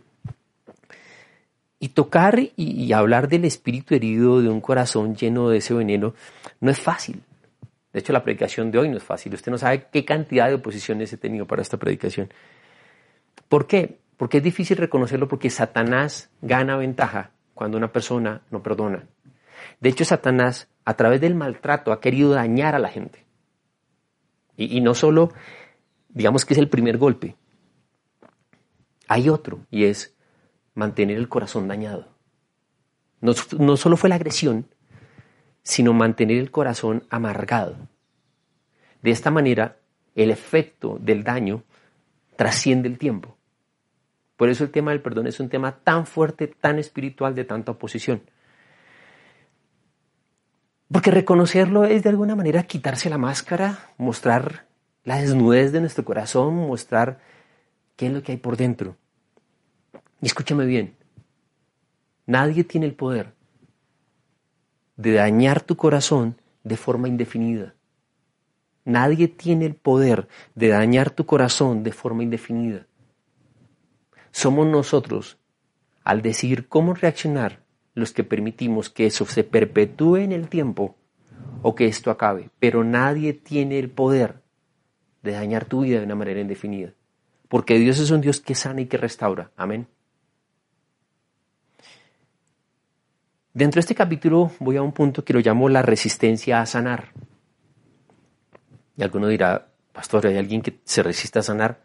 Y 1.78 1.88
tocar 1.90 2.38
y, 2.56 2.92
hablar 2.92 3.28
del 3.28 3.46
espíritu 3.46 3.94
herido 3.94 4.42
de 4.42 4.50
un 4.50 4.60
corazón 4.60 5.14
lleno 5.16 5.48
de 5.48 5.58
ese 5.58 5.72
veneno 5.72 6.14
no 6.60 6.70
es 6.70 6.78
fácil. 6.78 7.22
De 7.92 8.00
hecho, 8.00 8.12
la 8.12 8.22
predicación 8.22 8.70
de 8.70 8.78
hoy 8.78 8.88
no 8.88 8.96
es 8.96 9.02
fácil. 9.02 9.34
Usted 9.34 9.50
no 9.50 9.58
sabe 9.58 9.86
qué 9.92 10.04
cantidad 10.04 10.48
de 10.48 10.54
oposiciones 10.54 11.12
he 11.12 11.16
tenido 11.16 11.46
para 11.46 11.62
esta 11.62 11.76
predicación. 11.76 12.32
¿Por 13.48 13.66
qué? 13.66 13.98
Porque 14.16 14.38
es 14.38 14.44
difícil 14.44 14.76
reconocerlo 14.76 15.26
porque 15.26 15.50
Satanás 15.50 16.30
gana 16.40 16.76
ventaja 16.76 17.32
cuando 17.54 17.78
una 17.78 17.92
persona 17.92 18.42
no 18.50 18.62
perdona. 18.62 19.06
De 19.80 19.88
hecho, 19.88 20.04
Satanás, 20.04 20.68
a 20.84 20.94
través 20.94 21.20
del 21.20 21.34
maltrato, 21.34 21.92
ha 21.92 22.00
querido 22.00 22.30
dañar 22.30 22.74
a 22.74 22.78
la 22.78 22.88
gente. 22.88 23.24
Y, 24.56 24.80
no 24.82 24.94
solo, 24.94 25.32
digamos 26.10 26.44
que 26.44 26.54
es 26.54 26.58
el 26.58 26.68
primer 26.68 26.98
golpe. 26.98 27.34
Hay 29.08 29.28
otro, 29.30 29.66
y 29.70 29.84
es 29.84 30.14
mantener 30.74 31.16
el 31.16 31.28
corazón 31.28 31.66
dañado. 31.66 32.08
No, 33.22 33.32
no 33.58 33.76
solo 33.76 33.96
fue 33.96 34.10
la 34.10 34.16
agresión, 34.16 34.66
sino 35.62 35.92
mantener 35.92 36.38
el 36.38 36.50
corazón 36.50 37.04
amargado. 37.10 37.76
De 39.02 39.10
esta 39.10 39.30
manera, 39.30 39.76
el 40.14 40.30
efecto 40.30 40.98
del 41.00 41.24
daño 41.24 41.62
trasciende 42.36 42.88
el 42.88 42.98
tiempo. 42.98 43.36
Por 44.36 44.48
eso 44.48 44.64
el 44.64 44.70
tema 44.70 44.90
del 44.90 45.02
perdón 45.02 45.26
es 45.26 45.40
un 45.40 45.48
tema 45.48 45.72
tan 45.72 46.06
fuerte, 46.06 46.46
tan 46.46 46.78
espiritual, 46.78 47.34
de 47.34 47.44
tanta 47.44 47.72
oposición. 47.72 48.22
Porque 50.90 51.10
reconocerlo 51.10 51.84
es 51.84 52.02
de 52.02 52.08
alguna 52.08 52.34
manera 52.34 52.64
quitarse 52.64 53.10
la 53.10 53.18
máscara, 53.18 53.90
mostrar 53.96 54.66
la 55.04 55.20
desnudez 55.20 55.72
de 55.72 55.80
nuestro 55.80 56.04
corazón, 56.04 56.54
mostrar 56.56 57.20
qué 57.96 58.06
es 58.06 58.12
lo 58.12 58.22
que 58.22 58.32
hay 58.32 58.38
por 58.38 58.56
dentro. 58.56 58.96
Y 60.20 60.26
escúchame 60.26 60.66
bien, 60.66 60.96
nadie 62.26 62.64
tiene 62.64 62.86
el 62.86 62.94
poder 62.94 63.34
de 65.00 65.12
dañar 65.12 65.62
tu 65.62 65.76
corazón 65.76 66.36
de 66.62 66.76
forma 66.76 67.08
indefinida. 67.08 67.74
Nadie 68.84 69.28
tiene 69.28 69.64
el 69.64 69.74
poder 69.74 70.28
de 70.54 70.68
dañar 70.68 71.10
tu 71.10 71.24
corazón 71.24 71.82
de 71.82 71.92
forma 71.92 72.22
indefinida. 72.22 72.86
Somos 74.30 74.66
nosotros, 74.66 75.38
al 76.04 76.20
decidir 76.20 76.68
cómo 76.68 76.92
reaccionar, 76.92 77.60
los 77.94 78.12
que 78.12 78.24
permitimos 78.24 78.90
que 78.90 79.06
eso 79.06 79.24
se 79.24 79.42
perpetúe 79.42 80.16
en 80.16 80.32
el 80.32 80.48
tiempo 80.48 80.96
o 81.62 81.74
que 81.74 81.86
esto 81.86 82.10
acabe. 82.10 82.50
Pero 82.58 82.84
nadie 82.84 83.32
tiene 83.32 83.78
el 83.78 83.90
poder 83.90 84.42
de 85.22 85.32
dañar 85.32 85.64
tu 85.64 85.80
vida 85.80 85.98
de 85.98 86.04
una 86.04 86.14
manera 86.14 86.40
indefinida. 86.40 86.92
Porque 87.48 87.78
Dios 87.78 87.98
es 87.98 88.10
un 88.10 88.20
Dios 88.20 88.40
que 88.40 88.54
sana 88.54 88.82
y 88.82 88.86
que 88.86 88.98
restaura. 88.98 89.50
Amén. 89.56 89.86
Dentro 93.52 93.78
de 93.78 93.80
este 93.80 93.96
capítulo 93.96 94.52
voy 94.60 94.76
a 94.76 94.82
un 94.82 94.92
punto 94.92 95.24
que 95.24 95.32
lo 95.32 95.40
llamo 95.40 95.68
la 95.68 95.82
resistencia 95.82 96.60
a 96.60 96.66
sanar. 96.66 97.08
Y 98.96 99.02
alguno 99.02 99.26
dirá, 99.26 99.66
pastor, 99.92 100.28
¿hay 100.28 100.36
alguien 100.36 100.62
que 100.62 100.78
se 100.84 101.02
resista 101.02 101.40
a 101.40 101.42
sanar? 101.42 101.80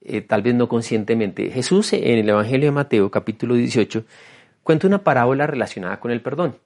Eh, 0.00 0.20
tal 0.20 0.42
vez 0.42 0.54
no 0.54 0.68
conscientemente. 0.68 1.50
Jesús 1.50 1.92
en 1.92 2.18
el 2.18 2.28
Evangelio 2.28 2.68
de 2.68 2.72
Mateo 2.72 3.10
capítulo 3.10 3.56
18 3.56 4.04
cuenta 4.62 4.86
una 4.86 5.02
parábola 5.02 5.48
relacionada 5.48 5.98
con 5.98 6.12
el 6.12 6.22
perdón. 6.22 6.56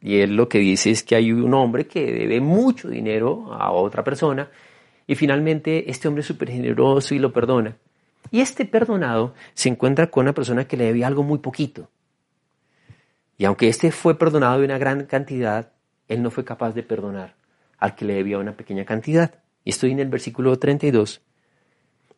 Y 0.00 0.20
él 0.20 0.34
lo 0.34 0.48
que 0.48 0.58
dice 0.58 0.90
es 0.90 1.02
que 1.02 1.14
hay 1.14 1.30
un 1.30 1.52
hombre 1.52 1.86
que 1.86 2.10
debe 2.10 2.40
mucho 2.40 2.88
dinero 2.88 3.52
a 3.52 3.70
otra 3.70 4.02
persona 4.02 4.48
y 5.06 5.14
finalmente 5.14 5.90
este 5.90 6.08
hombre 6.08 6.22
es 6.22 6.26
súper 6.26 6.48
generoso 6.48 7.14
y 7.14 7.18
lo 7.18 7.34
perdona. 7.34 7.76
Y 8.30 8.40
este 8.40 8.64
perdonado 8.64 9.34
se 9.52 9.68
encuentra 9.68 10.06
con 10.06 10.22
una 10.22 10.32
persona 10.32 10.66
que 10.66 10.78
le 10.78 10.84
debía 10.84 11.06
algo 11.06 11.22
muy 11.22 11.40
poquito. 11.40 11.90
Y 13.40 13.46
aunque 13.46 13.68
este 13.68 13.90
fue 13.90 14.18
perdonado 14.18 14.58
de 14.58 14.66
una 14.66 14.76
gran 14.76 15.06
cantidad, 15.06 15.72
él 16.08 16.22
no 16.22 16.30
fue 16.30 16.44
capaz 16.44 16.72
de 16.72 16.82
perdonar 16.82 17.36
al 17.78 17.94
que 17.94 18.04
le 18.04 18.12
debía 18.12 18.36
una 18.36 18.54
pequeña 18.54 18.84
cantidad. 18.84 19.36
Y 19.64 19.70
estoy 19.70 19.92
en 19.92 19.98
el 19.98 20.10
versículo 20.10 20.58
32. 20.58 21.22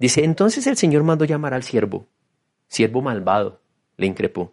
Dice, 0.01 0.25
entonces 0.25 0.67
el 0.67 0.77
Señor 0.77 1.05
mandó 1.05 1.25
llamar 1.25 1.55
al 1.55 1.63
siervo, 1.63 2.09
siervo 2.67 3.03
malvado, 3.03 3.61
le 3.99 4.07
increpó. 4.07 4.53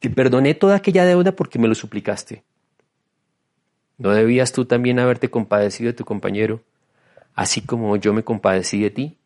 Te 0.00 0.10
perdoné 0.10 0.54
toda 0.54 0.74
aquella 0.74 1.04
deuda 1.04 1.36
porque 1.36 1.60
me 1.60 1.68
lo 1.68 1.76
suplicaste. 1.76 2.42
¿No 3.98 4.10
debías 4.10 4.50
tú 4.50 4.64
también 4.64 4.98
haberte 4.98 5.30
compadecido 5.30 5.92
de 5.92 5.96
tu 5.96 6.04
compañero, 6.04 6.64
así 7.36 7.60
como 7.60 7.94
yo 7.94 8.12
me 8.12 8.24
compadecí 8.24 8.82
de 8.82 8.90
ti? 8.90 9.18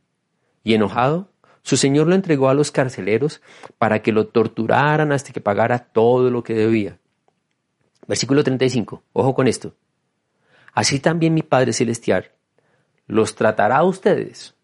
Y 0.64 0.74
enojado, 0.74 1.30
su 1.64 1.78
señor 1.78 2.06
lo 2.06 2.14
entregó 2.14 2.50
a 2.50 2.54
los 2.54 2.70
carceleros 2.70 3.40
para 3.78 4.02
que 4.02 4.12
lo 4.12 4.26
torturaran 4.26 5.12
hasta 5.12 5.32
que 5.32 5.40
pagara 5.40 5.78
todo 5.78 6.30
lo 6.30 6.44
que 6.44 6.52
debía. 6.52 6.98
Versículo 8.06 8.44
35. 8.44 9.02
Ojo 9.14 9.34
con 9.34 9.48
esto. 9.48 9.74
Así 10.74 11.00
también 11.00 11.32
mi 11.32 11.42
Padre 11.42 11.72
Celestial 11.72 12.30
los 13.06 13.34
tratará 13.34 13.78
a 13.78 13.84
ustedes 13.84 14.54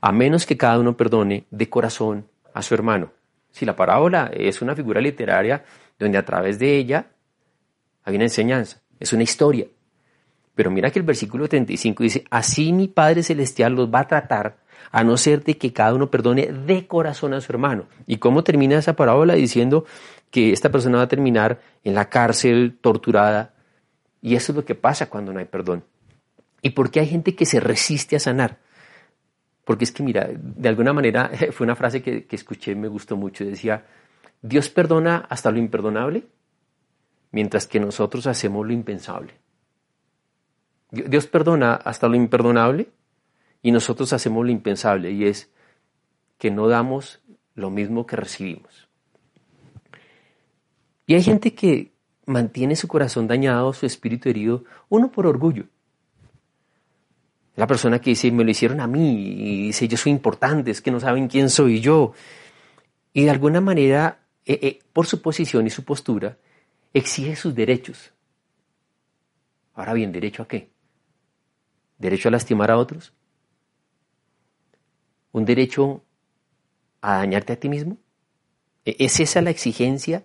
a 0.00 0.10
menos 0.10 0.46
que 0.46 0.56
cada 0.56 0.78
uno 0.78 0.96
perdone 0.96 1.46
de 1.50 1.68
corazón 1.68 2.26
a 2.54 2.62
su 2.62 2.72
hermano. 2.72 3.12
Si 3.50 3.66
la 3.66 3.76
parábola 3.76 4.30
es 4.32 4.62
una 4.62 4.74
figura 4.74 5.02
literaria 5.02 5.62
donde 5.98 6.16
a 6.16 6.24
través 6.24 6.58
de 6.58 6.74
ella 6.76 7.10
hay 8.02 8.16
una 8.16 8.24
enseñanza, 8.24 8.80
es 8.98 9.12
una 9.12 9.24
historia. 9.24 9.66
Pero 10.58 10.72
mira 10.72 10.90
que 10.90 10.98
el 10.98 11.04
versículo 11.04 11.48
35 11.48 12.02
dice, 12.02 12.24
así 12.30 12.72
mi 12.72 12.88
Padre 12.88 13.22
Celestial 13.22 13.76
los 13.76 13.94
va 13.94 14.00
a 14.00 14.08
tratar 14.08 14.56
a 14.90 15.04
no 15.04 15.16
ser 15.16 15.44
de 15.44 15.56
que 15.56 15.72
cada 15.72 15.94
uno 15.94 16.10
perdone 16.10 16.46
de 16.46 16.88
corazón 16.88 17.32
a 17.32 17.40
su 17.40 17.52
hermano. 17.52 17.84
¿Y 18.08 18.16
cómo 18.16 18.42
termina 18.42 18.76
esa 18.76 18.96
parábola? 18.96 19.34
Diciendo 19.34 19.84
que 20.32 20.52
esta 20.52 20.68
persona 20.72 20.98
va 20.98 21.04
a 21.04 21.08
terminar 21.08 21.60
en 21.84 21.94
la 21.94 22.08
cárcel, 22.08 22.76
torturada. 22.80 23.54
Y 24.20 24.34
eso 24.34 24.50
es 24.50 24.56
lo 24.56 24.64
que 24.64 24.74
pasa 24.74 25.08
cuando 25.08 25.32
no 25.32 25.38
hay 25.38 25.44
perdón. 25.44 25.84
¿Y 26.60 26.70
por 26.70 26.90
qué 26.90 26.98
hay 26.98 27.06
gente 27.06 27.36
que 27.36 27.46
se 27.46 27.60
resiste 27.60 28.16
a 28.16 28.18
sanar? 28.18 28.58
Porque 29.64 29.84
es 29.84 29.92
que, 29.92 30.02
mira, 30.02 30.28
de 30.28 30.68
alguna 30.68 30.92
manera 30.92 31.30
fue 31.52 31.66
una 31.66 31.76
frase 31.76 32.02
que, 32.02 32.26
escuché 32.32 32.72
y 32.72 32.74
me 32.74 32.88
gustó 32.88 33.16
mucho. 33.16 33.44
Decía, 33.44 33.84
Dios 34.42 34.70
perdona 34.70 35.24
hasta 35.28 35.52
lo 35.52 35.58
imperdonable, 35.60 36.24
mientras 37.30 37.68
que 37.68 37.78
nosotros 37.78 38.26
hacemos 38.26 38.66
lo 38.66 38.72
impensable. 38.72 39.34
Dios 40.90 41.26
perdona 41.26 41.74
hasta 41.74 42.08
lo 42.08 42.16
imperdonable 42.16 42.88
y 43.62 43.72
nosotros 43.72 44.12
hacemos 44.12 44.44
lo 44.44 44.50
impensable, 44.50 45.10
y 45.12 45.24
es 45.24 45.50
que 46.38 46.50
no 46.50 46.68
damos 46.68 47.20
lo 47.54 47.70
mismo 47.70 48.06
que 48.06 48.16
recibimos. 48.16 48.88
Y 51.06 51.14
hay 51.14 51.22
gente 51.22 51.54
que 51.54 51.92
mantiene 52.26 52.76
su 52.76 52.86
corazón 52.86 53.26
dañado, 53.26 53.72
su 53.72 53.86
espíritu 53.86 54.28
herido, 54.28 54.64
uno 54.88 55.10
por 55.10 55.26
orgullo, 55.26 55.64
la 57.56 57.66
persona 57.66 58.00
que 58.00 58.10
dice, 58.10 58.30
me 58.30 58.44
lo 58.44 58.50
hicieron 58.50 58.80
a 58.80 58.86
mí, 58.86 59.34
y 59.36 59.62
dice, 59.66 59.88
yo 59.88 59.96
soy 59.96 60.12
importante, 60.12 60.70
es 60.70 60.80
que 60.80 60.92
no 60.92 61.00
saben 61.00 61.26
quién 61.26 61.50
soy 61.50 61.80
yo. 61.80 62.12
Y 63.12 63.24
de 63.24 63.30
alguna 63.30 63.60
manera, 63.60 64.20
eh, 64.46 64.60
eh, 64.62 64.78
por 64.92 65.06
su 65.06 65.20
posición 65.20 65.66
y 65.66 65.70
su 65.70 65.84
postura, 65.84 66.38
exige 66.94 67.34
sus 67.34 67.54
derechos. 67.56 68.12
Ahora 69.74 69.92
bien, 69.92 70.12
¿derecho 70.12 70.44
a 70.44 70.48
qué? 70.48 70.70
¿Derecho 71.98 72.28
a 72.28 72.32
lastimar 72.32 72.70
a 72.70 72.78
otros? 72.78 73.12
¿Un 75.32 75.44
derecho 75.44 76.02
a 77.00 77.16
dañarte 77.18 77.52
a 77.52 77.60
ti 77.60 77.68
mismo? 77.68 77.98
¿E-, 78.84 78.96
¿Es 78.98 79.20
esa 79.20 79.42
la 79.42 79.50
exigencia 79.50 80.24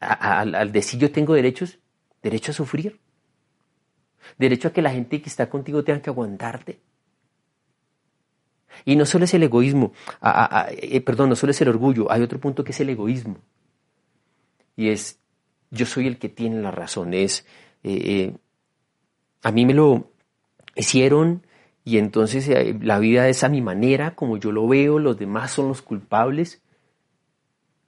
al 0.00 0.72
decir 0.72 1.00
yo 1.00 1.10
tengo 1.10 1.34
derechos? 1.34 1.78
¿Derecho 2.22 2.52
a 2.52 2.54
sufrir? 2.54 3.00
derecho 4.36 4.68
a 4.68 4.72
que 4.72 4.82
la 4.82 4.90
gente 4.90 5.22
que 5.22 5.28
está 5.28 5.48
contigo 5.48 5.84
tenga 5.84 6.02
que 6.02 6.10
aguantarte. 6.10 6.80
Y 8.84 8.96
no 8.96 9.06
solo 9.06 9.24
es 9.24 9.34
el 9.34 9.42
egoísmo, 9.42 9.92
eh, 10.70 11.00
perdón, 11.00 11.30
no 11.30 11.36
solo 11.36 11.50
es 11.50 11.60
el 11.60 11.68
orgullo, 11.68 12.10
hay 12.10 12.22
otro 12.22 12.38
punto 12.38 12.62
que 12.62 12.72
es 12.72 12.80
el 12.80 12.90
egoísmo. 12.90 13.38
Y 14.76 14.90
es, 14.90 15.18
yo 15.70 15.86
soy 15.86 16.06
el 16.06 16.18
que 16.18 16.28
tiene 16.28 16.60
la 16.60 16.70
razón, 16.70 17.14
es, 17.14 17.44
eh, 17.82 18.00
eh, 18.04 18.36
a 19.42 19.50
mí 19.50 19.66
me 19.66 19.74
lo 19.74 20.12
hicieron 20.78 21.42
y 21.84 21.98
entonces 21.98 22.48
la 22.82 22.98
vida 22.98 23.28
es 23.28 23.44
a 23.44 23.48
mi 23.48 23.60
manera, 23.60 24.14
como 24.14 24.36
yo 24.36 24.52
lo 24.52 24.68
veo, 24.68 24.98
los 24.98 25.18
demás 25.18 25.50
son 25.52 25.68
los 25.68 25.82
culpables. 25.82 26.62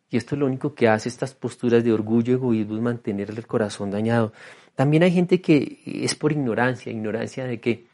Y 0.08 0.16
esto 0.16 0.34
es 0.34 0.40
lo 0.40 0.46
único 0.46 0.74
que 0.74 0.88
hace 0.88 1.08
estas 1.08 1.34
posturas 1.34 1.84
de 1.84 1.92
orgullo, 1.92 2.34
egoísmo, 2.34 2.76
es 2.76 2.82
mantener 2.82 3.30
el 3.30 3.46
corazón 3.46 3.90
dañado. 3.90 4.32
También 4.74 5.02
hay 5.02 5.12
gente 5.12 5.40
que 5.40 5.80
es 5.84 6.14
por 6.14 6.32
ignorancia, 6.32 6.90
ignorancia 6.90 7.44
de 7.44 7.60
que, 7.60 7.86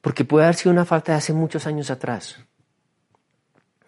porque 0.00 0.24
puede 0.24 0.46
haber 0.46 0.56
sido 0.56 0.72
una 0.72 0.84
falta 0.84 1.12
de 1.12 1.18
hace 1.18 1.32
muchos 1.32 1.66
años 1.66 1.90
atrás, 1.90 2.42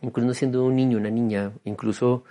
incluso 0.02 0.34
siendo 0.34 0.64
un 0.64 0.76
niño, 0.76 0.98
una 0.98 1.10
niña, 1.10 1.52
incluso 1.64 2.24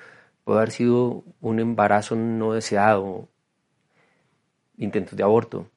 puede 0.44 0.60
haber 0.60 0.72
sido 0.72 1.24
un 1.42 1.60
embarazo 1.60 2.16
no 2.16 2.54
deseado, 2.54 3.28
intentos 4.78 5.18
de 5.18 5.24
aborto. 5.24 5.68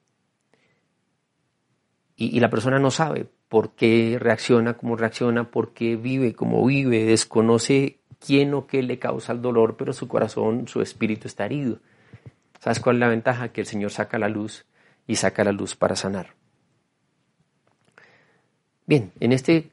Y, 2.15 2.39
la 2.39 2.49
persona 2.49 2.79
no 2.79 2.91
sabe 2.91 3.25
por 3.49 3.71
qué 3.71 4.17
reacciona 4.19 4.75
como 4.75 4.95
reacciona, 4.95 5.49
por 5.49 5.73
qué 5.73 5.95
vive 5.95 6.33
como 6.33 6.65
vive, 6.65 7.05
desconoce 7.05 7.99
quién 8.19 8.53
o 8.53 8.67
qué 8.67 8.83
le 8.83 8.99
causa 8.99 9.33
el 9.33 9.41
dolor, 9.41 9.75
pero 9.77 9.93
su 9.93 10.07
corazón, 10.07 10.67
su 10.67 10.81
espíritu 10.81 11.27
está 11.27 11.45
herido. 11.45 11.79
¿Sabes 12.59 12.79
cuál 12.79 12.97
es 12.97 12.99
la 13.01 13.07
ventaja? 13.09 13.49
Que 13.49 13.61
el 13.61 13.67
Señor 13.67 13.91
saca 13.91 14.17
la 14.17 14.29
luz 14.29 14.65
y 15.07 15.15
saca 15.15 15.43
la 15.43 15.51
luz 15.51 15.75
para 15.75 15.95
sanar. 15.95 16.33
Bien, 18.85 19.11
en 19.19 19.31
este 19.31 19.71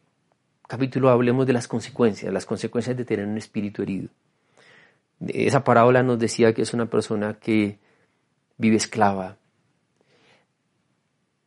capítulo 0.66 1.10
hablemos 1.10 1.46
de 1.46 1.52
las 1.52 1.68
consecuencias, 1.68 2.32
las 2.32 2.46
consecuencias 2.46 2.96
de 2.96 3.04
tener 3.04 3.26
un 3.26 3.36
espíritu 3.38 3.82
herido. 3.82 4.08
Esa 5.28 5.64
parábola 5.64 6.02
nos 6.02 6.18
decía 6.18 6.54
que 6.54 6.62
es 6.62 6.72
una 6.72 6.86
persona 6.86 7.34
que 7.34 7.78
vive 8.56 8.76
esclava. 8.76 9.36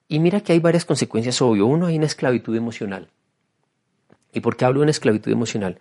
Y 0.07 0.19
mira 0.19 0.41
que 0.41 0.53
hay 0.53 0.59
varias 0.59 0.85
consecuencias, 0.85 1.41
obvio. 1.41 1.65
Uno, 1.65 1.87
hay 1.87 1.97
una 1.97 2.05
esclavitud 2.05 2.55
emocional. 2.55 3.09
¿Y 4.31 4.41
por 4.41 4.57
qué 4.57 4.65
hablo 4.65 4.79
de 4.79 4.83
una 4.83 4.91
esclavitud 4.91 5.31
emocional? 5.31 5.79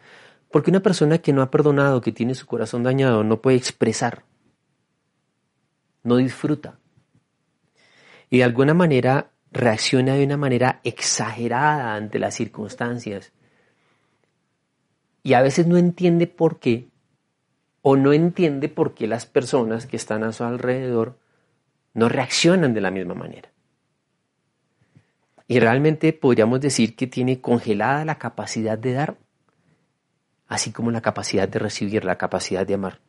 Porque 0.50 0.70
una 0.70 0.80
persona 0.80 1.18
que 1.18 1.32
no 1.32 1.42
ha 1.42 1.50
perdonado, 1.50 2.00
que 2.00 2.12
tiene 2.12 2.34
su 2.34 2.46
corazón 2.46 2.82
dañado, 2.82 3.24
no 3.24 3.40
puede 3.40 3.56
expresar, 3.56 4.24
no 6.02 6.16
disfruta. 6.16 6.78
Y 8.28 8.38
de 8.38 8.44
alguna 8.44 8.74
manera 8.74 9.30
reacciona 9.50 10.14
de 10.14 10.24
una 10.24 10.36
manera 10.36 10.80
exagerada 10.84 11.94
ante 11.94 12.18
las 12.18 12.34
circunstancias. 12.34 13.32
Y 15.22 15.34
a 15.34 15.42
veces 15.42 15.66
no 15.66 15.76
entiende 15.76 16.26
por 16.26 16.58
qué, 16.58 16.88
o 17.80 17.96
no 17.96 18.12
entiende 18.12 18.68
por 18.68 18.94
qué 18.94 19.06
las 19.06 19.26
personas 19.26 19.86
que 19.86 19.96
están 19.96 20.24
a 20.24 20.32
su 20.32 20.44
alrededor 20.44 21.18
no 21.94 22.08
reaccionan 22.08 22.74
de 22.74 22.80
la 22.80 22.90
misma 22.90 23.14
manera. 23.14 23.50
Y 25.48 25.60
realmente 25.60 26.12
podríamos 26.12 26.60
decir 26.60 26.96
que 26.96 27.06
tiene 27.06 27.40
congelada 27.40 28.04
la 28.04 28.18
capacidad 28.18 28.78
de 28.78 28.92
dar, 28.92 29.18
así 30.46 30.72
como 30.72 30.90
la 30.90 31.00
capacidad 31.00 31.48
de 31.48 31.58
recibir, 31.58 32.04
la 32.04 32.18
capacidad 32.18 32.66
de 32.66 32.74
amar. 32.74 33.00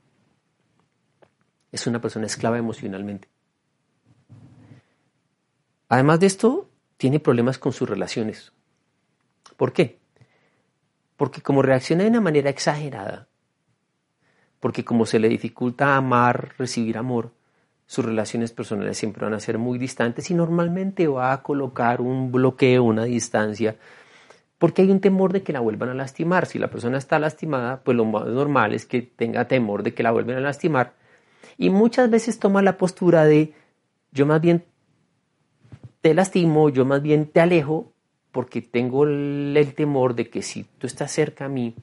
Es 1.72 1.88
una 1.88 2.02
persona 2.02 2.25
esclava 2.25 2.58
emocionalmente. 2.58 3.28
Además 5.90 6.20
de 6.20 6.28
esto, 6.28 6.70
tiene 6.98 7.20
problemas 7.20 7.58
con 7.58 7.74
sus 7.74 7.90
relaciones. 7.90 8.52
¿Por 9.58 9.74
qué? 9.74 10.00
Porque 11.18 11.42
como 11.42 11.62
reacciona 11.62 12.04
de 12.04 12.10
una 12.10 12.22
manera 12.22 12.50
exagerada, 12.50 13.28
porque 14.60 14.86
como 14.86 15.06
se 15.06 15.20
le 15.20 15.30
dificulta 15.30 15.96
amar, 15.96 16.56
recibir 16.58 16.98
amor, 16.98 17.34
sus 17.93 18.03
relaciones 18.03 18.51
personales 18.51 18.97
siempre 18.97 19.23
van 19.23 19.35
a 19.35 19.39
ser 19.39 19.59
muy 19.59 19.77
distantes 19.77 20.31
y 20.31 20.33
normalmente 20.33 21.07
va 21.07 21.31
a 21.31 21.43
colocar 21.43 22.01
un 22.01 22.31
bloqueo, 22.31 22.83
una 22.83 23.03
distancia, 23.03 23.75
porque 24.57 24.81
hay 24.81 24.89
un 24.89 25.00
temor 25.00 25.31
de 25.31 25.43
que 25.43 25.53
la 25.53 25.59
vuelvan 25.59 25.89
a 25.89 25.93
lastimar. 25.93 26.47
Si 26.47 26.57
la 26.57 26.71
persona 26.71 26.97
está 26.97 27.19
lastimada, 27.19 27.83
pues 27.83 27.95
lo 27.95 28.05
más 28.05 28.25
normal 28.25 28.73
es 28.73 28.88
que 28.88 29.03
tenga 29.03 29.47
temor 29.47 29.83
de 29.83 29.93
que 29.93 30.01
la 30.01 30.09
vuelvan 30.09 30.38
a 30.38 30.39
lastimar 30.39 30.93
y 31.55 31.69
muchas 31.69 32.09
veces 32.09 32.39
toma 32.39 32.63
la 32.63 32.79
postura 32.79 33.25
de 33.25 33.53
yo 34.12 34.25
más 34.25 34.41
bien 34.41 34.65
te 36.01 36.15
lastimo, 36.15 36.69
yo 36.69 36.85
más 36.85 37.03
bien 37.03 37.27
te 37.27 37.41
alejo 37.41 37.93
porque 38.31 38.63
tengo 38.63 39.03
el, 39.03 39.71
temor 39.75 40.15
de 40.15 40.31
que 40.31 40.41
si 40.41 40.63
tú 40.79 40.88
estás 40.88 41.12
cerca 41.12 41.45
a 41.45 41.50
mí, 41.50 41.75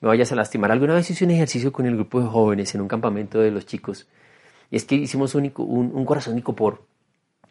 me 0.00 0.06
vayas 0.06 0.30
a 0.30 0.36
lastimar. 0.36 0.70
Alguna 0.70 0.94
vez 0.94 1.10
hice 1.10 1.24
un 1.24 1.32
ejercicio 1.32 1.72
con 1.72 1.86
el 1.86 1.96
grupo 1.96 2.20
de 2.20 2.28
jóvenes 2.28 2.72
en 2.76 2.82
un 2.82 2.86
campamento 2.86 3.40
de 3.40 3.50
los 3.50 3.66
chicos. 3.66 4.06
Y 4.74 4.76
es 4.76 4.86
que 4.86 4.96
hicimos 4.96 5.36
un, 5.36 5.52
un, 5.54 6.04
corazón 6.04 6.36
icopor. 6.36 6.82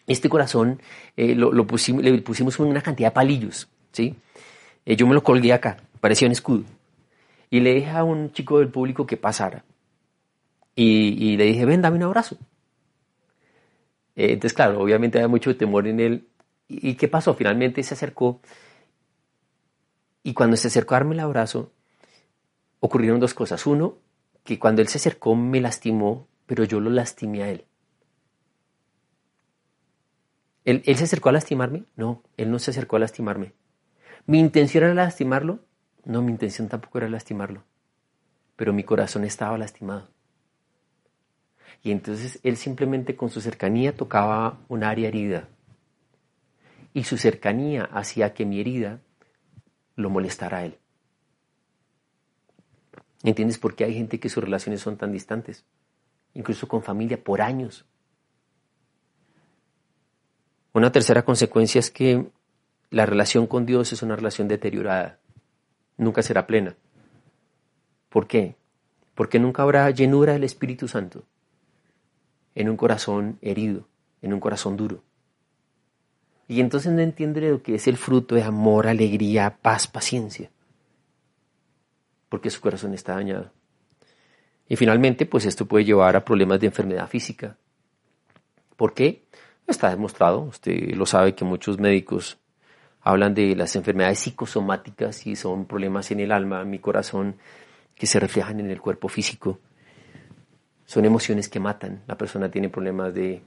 Este 0.08 0.27
corazón 0.27 0.82
eh, 1.16 1.33
lo, 1.36 1.66
pusimos, 1.66 2.03
le 2.03 2.22
pusimos 2.22 2.59
una 2.59 2.81
cantidad 2.81 3.12
de 3.12 3.16
palillos. 3.16 3.70
¿sí? 3.94 4.14
Eh, 4.86 4.98
yo 4.98 5.07
me 5.07 5.14
lo 5.14 5.24
colgué 5.24 5.53
acá, 5.53 5.77
parecía 6.01 6.27
un 6.27 6.33
escudo. 6.33 6.66
Y 7.50 7.62
le 7.62 7.75
dije 7.75 7.92
a 7.92 8.03
un 8.03 8.33
chico 8.33 8.59
del 8.59 8.68
público 8.68 9.07
que 9.07 9.16
pasara. 9.16 9.64
Y, 10.75 11.16
y 11.18 11.38
le 11.38 11.46
dije, 11.46 11.64
ven, 11.64 11.81
dame 11.81 11.96
un 11.96 12.03
abrazo. 12.03 12.36
Eh, 14.18 14.33
entonces, 14.33 14.53
claro, 14.53 14.81
obviamente 14.81 15.18
había 15.18 15.29
mucho 15.29 15.55
temor 15.55 15.88
en 15.88 16.01
él. 16.01 16.27
¿Y, 16.68 16.96
qué 16.96 17.07
pasó? 17.07 17.33
Finalmente 17.36 17.83
se 17.83 17.94
acercó 17.94 18.42
y 20.24 20.33
cuando 20.33 20.57
se 20.57 20.68
acercó 20.68 20.96
a 20.96 20.98
darme 20.98 21.14
el 21.14 21.22
abrazo, 21.22 21.72
ocurrieron 22.81 23.22
dos 23.22 23.33
cosas. 23.33 23.66
Uno, 23.66 23.96
que 24.44 24.59
cuando 24.59 24.81
él 24.81 24.90
se 24.90 24.98
acercó 24.98 25.38
me 25.38 25.62
lastimó, 25.62 26.27
pero 26.46 26.64
yo 26.64 26.79
lo 26.79 26.90
lastimé 26.90 27.44
a 27.44 27.50
él. 27.50 27.66
¿Él, 30.66 30.82
¿Él, 30.86 30.96
se 30.96 31.03
acercó 31.03 31.29
a 31.29 31.34
lastimarme? 31.34 31.84
No, 31.96 32.24
él 32.38 32.50
no 32.50 32.60
se 32.60 32.72
acercó 32.72 32.96
a 32.96 33.00
lastimarme. 33.00 33.53
¿Mi 34.25 34.40
intención 34.40 34.84
era 34.86 34.94
lastimarlo? 34.94 35.60
No, 36.06 36.22
mi 36.22 36.32
intención 36.32 36.70
tampoco 36.70 37.00
era 37.00 37.10
lastimarlo. 37.10 37.64
Pero 38.56 38.72
mi 38.72 38.84
corazón 38.84 39.25
estaba 39.25 39.58
lastimado. 39.58 40.10
Y 41.82 41.92
entonces 41.92 42.40
él 42.44 42.56
simplemente 42.56 43.16
con 43.16 43.29
su 43.29 43.42
cercanía 43.42 43.96
tocaba 43.96 44.60
un 44.70 44.84
área 44.84 45.10
herida. 45.10 45.50
Y 46.94 47.03
su 47.03 47.18
cercanía 47.18 47.84
hacía 47.86 48.34
que 48.34 48.46
mi 48.46 48.62
herida 48.62 49.01
lo 49.96 50.10
molestara 50.10 50.60
a 50.60 50.66
él. 50.66 50.77
¿Entiendes 53.24 53.58
por 53.58 53.75
qué 53.75 53.86
hay 53.86 53.96
gente 53.96 54.20
que 54.20 54.29
sus 54.29 54.44
relaciones 54.44 54.82
son 54.82 54.98
tan 54.98 55.12
distantes? 55.12 55.66
Incluso 56.33 56.67
con 56.67 56.81
familia 56.81 57.24
por 57.24 57.41
años. 57.41 57.85
Una 60.74 60.91
tercera 60.91 61.24
consecuencia 61.24 61.79
es 61.79 61.91
que 61.91 62.25
la 62.89 63.05
relación 63.05 63.48
con 63.48 63.65
Dios 63.65 63.93
es 63.93 64.01
una 64.01 64.15
relación 64.15 64.48
deteriorada. 64.48 65.19
Nunca 65.98 66.24
será 66.24 66.48
plena. 66.48 66.75
¿Por 68.09 68.27
qué? 68.27 68.55
Porque 69.15 69.39
nunca 69.39 69.63
habrá 69.63 69.89
llenura 69.91 70.33
del 70.33 70.43
Espíritu 70.43 70.87
Santo 70.87 71.24
en 72.55 72.69
un 72.69 72.77
corazón 72.77 73.37
herido, 73.41 73.87
en 74.22 74.33
un 74.33 74.39
corazón 74.39 74.77
duro. 74.77 75.03
Y 76.48 76.59
entonces 76.59 76.91
no 76.91 77.01
entiende 77.01 77.41
lo 77.50 77.63
que 77.63 77.75
es 77.75 77.87
el 77.87 77.98
fruto 77.98 78.35
de 78.35 78.43
amor, 78.43 78.87
alegría, 78.87 79.57
paz, 79.61 79.87
paciencia, 79.87 80.51
porque 82.29 82.50
su 82.50 82.61
corazón 82.61 82.93
está 82.93 83.13
dañado. 83.13 83.51
Y 84.74 84.75
finalmente, 84.75 85.27
pues 85.27 85.46
esto 85.46 85.68
puede 85.68 85.86
llevar 85.86 86.16
a 86.16 86.25
problemas 86.25 86.59
de 86.59 86.66
enfermedad 86.66 87.07
física. 87.07 87.57
¿Por 88.75 88.96
qué? 88.96 89.24
Está 89.68 89.92
demostrado, 89.92 90.40
usted 90.40 90.96
lo 90.96 91.05
sabe 91.05 91.36
que 91.36 91.46
muchos 91.46 91.77
médicos 91.77 92.40
hablan 93.01 93.36
de 93.36 93.55
las 93.55 93.75
enfermedades 93.75 94.18
psicosomáticas 94.18 95.27
y 95.27 95.36
son 95.36 95.68
problemas 95.68 96.09
en 96.09 96.22
el 96.22 96.31
alma, 96.31 96.64
en 96.64 96.72
mi 96.72 96.79
corazón, 96.79 97.36
que 97.94 98.07
se 98.07 98.20
reflejan 98.20 98.62
en 98.62 98.72
el 98.72 98.81
cuerpo 98.81 99.09
físico. 99.09 99.59
Son 100.88 101.05
emociones 101.05 101.50
que 101.50 101.59
matan. 101.59 102.01
La 102.07 102.18
persona 102.18 102.50
tiene 102.50 102.70
problemas 102.70 103.14
de 103.14 103.44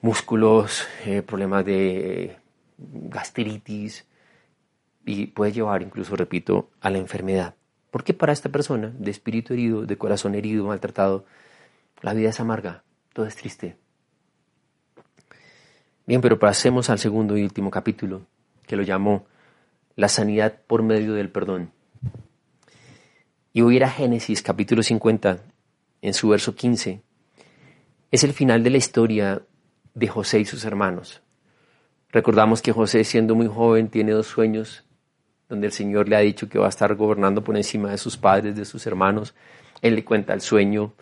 músculos, 0.00 0.88
eh, 1.04 1.20
problemas 1.20 1.66
de 1.66 2.38
gastritis 2.78 4.06
y 5.04 5.26
puede 5.26 5.52
llevar 5.52 5.82
incluso, 5.82 6.16
repito, 6.16 6.70
a 6.80 6.88
la 6.88 6.96
enfermedad. 6.96 7.57
Porque 7.90 8.14
para 8.14 8.32
esta 8.32 8.48
persona, 8.48 8.92
de 8.98 9.10
espíritu 9.10 9.54
herido, 9.54 9.86
de 9.86 9.96
corazón 9.96 10.34
herido, 10.34 10.66
maltratado, 10.66 11.24
la 12.02 12.14
vida 12.14 12.30
es 12.30 12.40
amarga, 12.40 12.84
todo 13.12 13.26
es 13.26 13.36
triste. 13.36 13.76
Bien, 16.06 16.20
pero 16.20 16.38
pasemos 16.38 16.90
al 16.90 16.98
segundo 16.98 17.36
y 17.36 17.42
último 17.42 17.70
capítulo, 17.70 18.22
que 18.66 18.76
lo 18.76 18.82
llamó 18.82 19.26
La 19.96 20.08
sanidad 20.08 20.60
por 20.66 20.82
medio 20.82 21.14
del 21.14 21.30
perdón. 21.30 21.70
Y 23.52 23.62
voy 23.62 23.74
a 23.74 23.76
ir 23.76 23.84
a 23.84 23.90
Génesis 23.90 24.42
capítulo 24.42 24.82
50, 24.82 25.38
en 26.02 26.14
su 26.14 26.28
verso 26.28 26.54
15, 26.54 27.02
es 28.10 28.24
el 28.24 28.32
final 28.32 28.62
de 28.62 28.70
la 28.70 28.76
historia 28.78 29.42
de 29.94 30.08
José 30.08 30.40
y 30.40 30.44
sus 30.44 30.64
hermanos. 30.64 31.22
Recordamos 32.10 32.62
que 32.62 32.72
José, 32.72 33.04
siendo 33.04 33.34
muy 33.34 33.48
joven, 33.48 33.88
tiene 33.88 34.12
dos 34.12 34.28
sueños 34.28 34.84
donde 35.48 35.66
el 35.66 35.72
Señor 35.72 36.08
le 36.08 36.16
ha 36.16 36.20
dicho 36.20 36.48
que 36.48 36.58
va 36.58 36.66
a 36.66 36.70
estar 36.70 36.94
gobernando 36.94 37.42
por 37.42 37.56
encima 37.56 37.90
de 37.90 37.98
sus 37.98 38.16
padres, 38.16 38.56
de 38.56 38.64
sus 38.64 38.86
hermanos. 38.86 39.34
Él 39.82 39.94
le 39.94 40.04
cuenta 40.04 40.34
el 40.34 40.40
sueño 40.40 40.92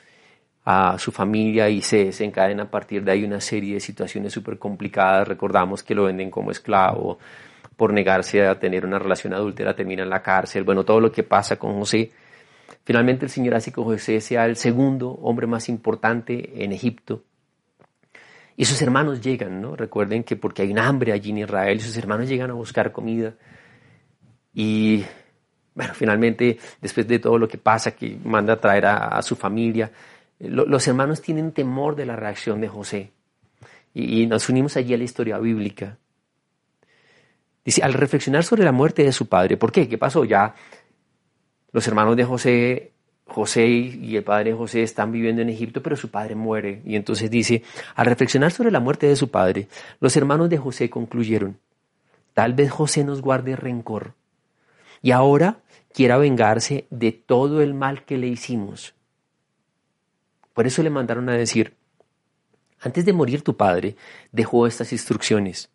a 0.64 0.98
su 0.98 1.12
familia 1.12 1.68
y 1.68 1.80
se 1.80 2.06
desencadena 2.06 2.64
a 2.64 2.70
partir 2.70 3.04
de 3.04 3.12
ahí 3.12 3.24
una 3.24 3.40
serie 3.40 3.74
de 3.74 3.80
situaciones 3.80 4.32
súper 4.32 4.58
complicadas. 4.58 5.26
Recordamos 5.28 5.82
que 5.82 5.94
lo 5.94 6.04
venden 6.04 6.30
como 6.30 6.50
esclavo 6.50 7.18
por 7.76 7.92
negarse 7.92 8.46
a 8.46 8.58
tener 8.58 8.86
una 8.86 8.98
relación 8.98 9.34
adúltera, 9.34 9.74
termina 9.76 10.02
en 10.02 10.10
la 10.10 10.22
cárcel. 10.22 10.64
Bueno, 10.64 10.84
todo 10.84 11.00
lo 11.00 11.12
que 11.12 11.22
pasa 11.22 11.56
con 11.56 11.74
José 11.78 12.10
Finalmente 12.84 13.24
el 13.24 13.30
Señor 13.30 13.54
hace 13.54 13.72
que 13.72 13.82
José 13.82 14.20
sea 14.20 14.46
el 14.46 14.56
segundo 14.56 15.10
hombre 15.10 15.46
más 15.46 15.68
importante 15.68 16.64
en 16.64 16.72
Egipto. 16.72 17.24
Y 18.56 18.64
sus 18.64 18.80
hermanos 18.80 19.20
llegan, 19.20 19.60
¿no? 19.60 19.76
Recuerden 19.76 20.24
que 20.24 20.36
porque 20.36 20.62
hay 20.62 20.70
un 20.70 20.78
hambre 20.78 21.12
allí 21.12 21.30
en 21.30 21.38
Israel, 21.38 21.80
sus 21.80 21.96
hermanos 21.96 22.28
llegan 22.28 22.50
a 22.50 22.54
buscar 22.54 22.92
comida. 22.92 23.34
Y 24.56 25.04
Bueno, 25.74 25.92
finalmente, 25.92 26.58
después 26.80 27.06
de 27.06 27.18
todo 27.18 27.36
lo 27.36 27.46
que 27.46 27.58
pasa, 27.58 27.90
que 27.90 28.18
manda 28.24 28.54
a 28.54 28.60
traer 28.60 28.86
a, 28.86 29.20
su 29.20 29.36
familia, 29.36 29.92
eh, 30.40 30.48
los 30.48 30.88
hermanos 30.88 31.20
tienen 31.20 31.52
temor 31.52 31.94
de 31.94 32.06
la 32.06 32.16
reacción 32.16 32.62
de 32.62 32.68
José. 32.68 33.12
Y, 33.92 34.22
y 34.22 34.26
nos 34.26 34.48
unimos 34.48 34.78
allí 34.78 34.94
a 34.94 34.96
la 34.96 35.04
historia 35.04 35.38
bíblica. 35.38 35.98
Dice, 37.62 37.82
al 37.82 37.92
reflexionar 37.92 38.44
sobre 38.44 38.64
la 38.64 38.72
muerte 38.72 39.04
de 39.04 39.12
su 39.12 39.28
padre, 39.28 39.58
¿por 39.58 39.70
qué? 39.70 39.86
¿Qué 39.86 39.98
pasó? 39.98 40.24
Ya 40.24 40.54
los 41.72 41.86
hermanos 41.86 42.16
de 42.16 42.24
José, 42.24 42.92
José 43.26 43.66
y 43.66 44.16
el 44.16 44.24
padre 44.24 44.52
de 44.52 44.56
José 44.56 44.82
están 44.82 45.12
viviendo 45.12 45.42
en 45.42 45.50
Egipto, 45.50 45.82
pero 45.82 45.96
su 45.96 46.10
padre 46.10 46.34
muere. 46.34 46.80
Y 46.86 46.96
entonces 46.96 47.30
dice, 47.30 47.62
al 47.94 48.06
reflexionar 48.06 48.50
sobre 48.52 48.70
la 48.70 48.80
muerte 48.80 49.06
de 49.06 49.16
su 49.16 49.30
padre, 49.30 49.68
los 50.00 50.16
hermanos 50.16 50.48
de 50.48 50.56
José 50.56 50.88
concluyeron, 50.88 51.58
tal 52.32 52.54
vez 52.54 52.70
José 52.70 53.04
nos 53.04 53.20
guarde 53.20 53.56
rencor 53.56 54.14
y 55.02 55.10
ahora 55.10 55.60
quiera 55.92 56.18
vengarse 56.18 56.86
de 56.90 57.12
todo 57.12 57.62
el 57.62 57.74
mal 57.74 58.04
que 58.04 58.18
le 58.18 58.26
hicimos. 58.26 58.94
Por 60.52 60.66
eso 60.66 60.82
le 60.82 60.90
mandaron 60.90 61.28
a 61.28 61.34
decir, 61.34 61.74
antes 62.80 63.04
de 63.04 63.12
morir 63.12 63.42
tu 63.42 63.56
padre 63.56 63.96
dejó 64.32 64.66
estas 64.66 64.92
instrucciones. 64.92 65.70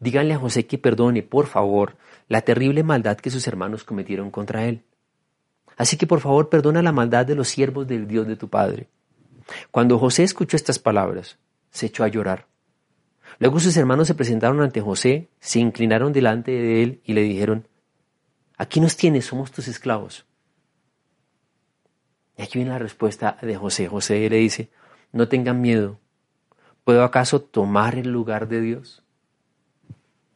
Díganle 0.00 0.34
a 0.34 0.38
José 0.38 0.66
que 0.66 0.78
perdone, 0.78 1.22
por 1.22 1.46
favor, 1.46 1.96
la 2.28 2.42
terrible 2.42 2.82
maldad 2.82 3.16
que 3.16 3.30
sus 3.30 3.46
hermanos 3.46 3.84
cometieron 3.84 4.30
contra 4.30 4.66
él. 4.66 4.82
Así 5.76 5.96
que 5.96 6.06
por 6.06 6.20
favor 6.20 6.48
perdona 6.48 6.82
la 6.82 6.92
maldad 6.92 7.26
de 7.26 7.34
los 7.34 7.48
siervos 7.48 7.86
del 7.86 8.08
Dios 8.08 8.26
de 8.26 8.36
tu 8.36 8.48
padre. 8.48 8.88
Cuando 9.70 9.98
José 9.98 10.24
escuchó 10.24 10.56
estas 10.56 10.78
palabras, 10.78 11.38
se 11.70 11.86
echó 11.86 12.04
a 12.04 12.08
llorar. 12.08 12.46
Luego 13.38 13.60
sus 13.60 13.76
hermanos 13.76 14.08
se 14.08 14.14
presentaron 14.14 14.60
ante 14.60 14.80
José, 14.80 15.28
se 15.38 15.60
inclinaron 15.60 16.12
delante 16.12 16.50
de 16.50 16.82
él 16.82 17.00
y 17.04 17.12
le 17.12 17.22
dijeron, 17.22 17.68
Aquí 18.58 18.80
nos 18.80 18.96
tienes, 18.96 19.24
somos 19.24 19.52
tus 19.52 19.68
esclavos. 19.68 20.26
Y 22.36 22.42
aquí 22.42 22.58
viene 22.58 22.72
la 22.72 22.78
respuesta 22.78 23.38
de 23.40 23.56
José. 23.56 23.88
José 23.88 24.28
le 24.28 24.36
dice, 24.36 24.70
no 25.12 25.28
tengan 25.28 25.60
miedo. 25.60 25.98
¿Puedo 26.82 27.04
acaso 27.04 27.40
tomar 27.40 27.94
el 27.94 28.10
lugar 28.10 28.48
de 28.48 28.60
Dios? 28.60 29.04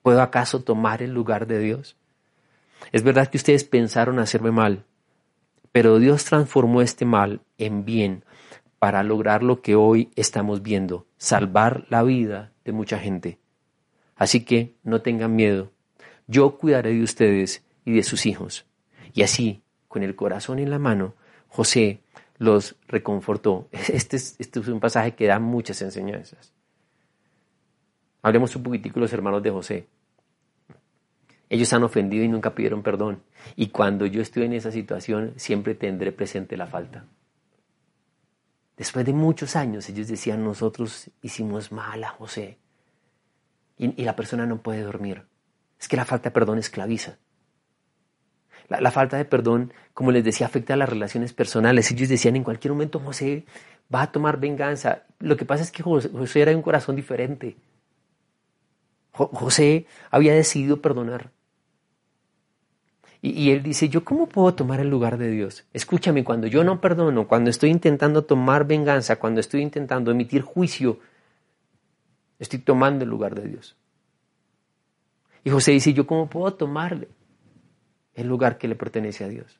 ¿Puedo 0.03 0.23
acaso 0.23 0.63
tomar 0.63 1.03
el 1.03 1.13
lugar 1.13 1.47
de 1.47 1.59
Dios? 1.59 1.97
Es 2.93 3.03
verdad 3.03 3.29
que 3.29 3.39
ustedes 3.39 3.65
pensaron 3.65 4.19
hacerme 4.19 4.51
mal, 4.51 4.85
pero 5.71 5.99
Dios 5.99 6.25
transformó 6.25 6.83
este 6.83 7.05
mal 7.05 7.41
en 7.59 7.85
bien 7.85 8.25
para 8.79 9.03
lograr 9.03 9.43
lo 9.43 9.63
que 9.63 9.77
hoy 9.77 10.11
estamos 10.17 10.63
viendo, 10.63 11.07
salvar 11.17 11.87
la 11.89 12.03
vida 12.03 12.53
de 12.65 12.73
mucha 12.73 12.99
gente. 12.99 13.39
Así 14.17 14.45
que 14.45 14.75
no 14.83 15.03
tengan 15.03 15.35
miedo. 15.35 15.71
Yo 16.27 16.59
cuidaré 16.59 16.93
de 16.93 17.03
ustedes 17.03 17.65
y 17.85 17.95
de 17.95 18.03
sus 18.03 18.27
hijos. 18.27 18.67
Y 19.13 19.23
así, 19.23 19.63
con 19.89 20.03
el 20.03 20.17
corazón 20.17 20.59
en 20.59 20.71
la 20.71 20.79
mano, 20.79 21.15
José 21.49 22.01
los 22.39 22.77
reconfortó. 22.89 23.69
Este 23.73 24.17
es, 24.17 24.37
este 24.39 24.61
es 24.61 24.69
un 24.69 24.81
pasaje 24.81 25.15
que 25.15 25.27
da 25.27 25.39
muchas 25.39 25.81
enseñanzas. 25.83 26.53
Hablemos 28.23 28.55
un 28.57 28.63
poquitico 28.63 28.95
de 28.95 29.01
los 29.01 29.13
hermanos 29.13 29.43
de 29.43 29.51
José. 29.51 29.89
Ellos 31.49 31.73
han 31.73 31.83
ofendido 31.83 32.25
y 32.25 32.29
nunca 32.29 32.55
pidieron 32.55 32.83
perdón. 32.83 33.23
Y 33.57 33.69
cuando 33.69 34.07
yo 34.07 34.23
estoy 34.23 34.45
en 34.45 34.55
esa 34.55 34.73
situación, 34.73 35.35
siempre 35.37 35.75
tendré 35.75 36.13
presente 36.13 36.57
la 36.57 36.67
falta. 36.67 37.05
Después 38.77 39.05
de 39.05 39.13
muchos 39.13 39.55
años, 39.55 39.89
ellos 39.91 40.09
decían, 40.09 40.43
nosotros 40.43 41.11
hicimos 41.21 41.71
mal 41.71 42.03
a 42.05 42.09
José. 42.09 42.59
Y, 43.77 44.01
y 44.01 44.05
la 44.05 44.17
persona 44.17 44.47
no 44.47 44.63
puede 44.63 44.83
dormir. 44.83 45.27
Es 45.79 45.89
que 45.89 45.97
la 45.97 46.05
falta 46.05 46.31
de 46.31 46.35
perdón 46.35 46.59
esclaviza. 46.59 47.19
La, 48.81 48.91
falta 48.91 49.17
de 49.17 49.25
perdón, 49.25 49.73
como 49.95 50.11
les 50.13 50.25
decía, 50.25 50.47
afecta 50.47 50.75
a 50.75 50.77
las 50.77 50.89
relaciones 50.89 51.33
personales. 51.33 51.91
Ellos 51.91 52.09
decían, 52.09 52.37
en 52.37 52.45
cualquier 52.45 52.73
momento 52.73 53.01
José 53.01 53.45
va 53.93 54.03
a 54.03 54.13
tomar 54.13 54.39
venganza. 54.41 55.03
Lo 55.19 55.37
que 55.37 55.45
pasa 55.45 55.63
es 55.63 55.71
que 55.71 55.83
José, 55.83 56.11
era 56.41 56.51
de 56.51 56.57
un 56.57 56.63
corazón 56.63 56.97
diferente. 56.97 57.57
José 59.13 59.87
había 60.11 60.35
decidido 60.35 60.81
perdonar. 60.81 61.31
Y, 63.21 63.31
y, 63.31 63.51
él 63.51 63.63
dice, 63.63 63.89
¿yo 63.89 64.05
cómo 64.05 64.27
puedo 64.27 64.55
tomar 64.55 64.81
el 64.81 64.89
lugar 64.89 65.17
de 65.17 65.31
Dios? 65.31 65.65
Escúchame, 65.73 66.25
cuando 66.25 66.49
yo 66.49 66.65
no 66.65 66.81
perdono, 66.81 67.29
cuando 67.29 67.51
estoy 67.51 67.71
intentando 67.71 68.25
tomar 68.25 68.67
venganza, 68.67 69.17
cuando 69.17 69.41
estoy 69.41 69.61
intentando 69.61 70.11
emitir 70.11 70.43
juicio, 70.43 70.99
estoy 72.41 72.59
tomando 72.59 73.05
el 73.05 73.11
lugar 73.11 73.37
de 73.37 73.49
Dios. 73.49 73.77
Y 75.45 75.51
José 75.51 75.73
dice, 75.73 75.93
¿yo 75.93 76.07
cómo 76.07 76.29
puedo 76.29 76.55
tomarle? 76.55 77.09
El 78.15 78.27
lugar 78.27 78.59
que 78.59 78.69
le 78.69 78.75
pertenece 78.75 79.25
a 79.25 79.29
Dios. 79.29 79.59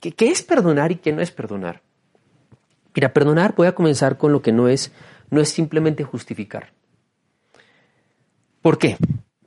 ¿Qué, 0.00 0.14
es 0.28 0.42
perdonar 0.42 0.92
y 0.92 0.96
qué 0.96 1.12
no 1.12 1.20
es 1.20 1.32
perdonar? 1.32 1.82
Mira, 2.94 3.12
perdonar 3.12 3.54
voy 3.56 3.66
a 3.66 3.74
comenzar 3.74 4.16
con 4.16 4.32
lo 4.32 4.42
que 4.42 4.52
no 4.52 4.68
es, 4.68 4.92
no 5.30 5.40
es 5.40 5.48
simplemente 5.48 6.04
justificar. 6.04 6.72
¿Por 8.62 8.78
qué? 8.78 8.96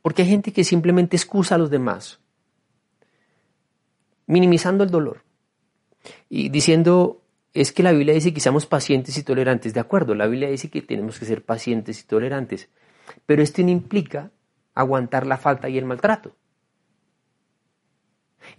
Porque 0.02 0.24
hay 0.24 0.30
gente 0.30 0.52
que 0.52 0.64
simplemente 0.64 1.16
excusa 1.16 1.56
a 1.56 1.58
los 1.58 1.70
demás, 1.70 2.20
minimizando 4.26 4.84
el 4.84 4.90
dolor 4.90 5.24
y 6.30 6.50
diciendo, 6.50 7.22
es 7.54 7.72
que 7.72 7.84
la 7.84 7.92
Biblia 7.92 8.14
dice 8.14 8.34
que 8.34 8.40
seamos 8.40 8.66
pacientes 8.66 9.18
y 9.18 9.24
tolerantes. 9.24 9.74
De 9.74 9.80
acuerdo, 9.80 10.16
la 10.16 10.28
Biblia 10.28 10.50
dice 10.50 10.70
que 10.70 10.82
tenemos 10.82 11.20
que 11.20 11.26
ser 11.26 11.44
pacientes 11.44 12.02
y 12.02 12.08
tolerantes, 12.08 12.70
pero 13.26 13.42
esto 13.42 13.62
no 13.62 13.70
implica 13.70 14.32
aguantar 14.74 15.28
la 15.28 15.38
falta 15.38 15.70
y 15.70 15.78
el 15.78 15.86
maltrato. 15.86 16.36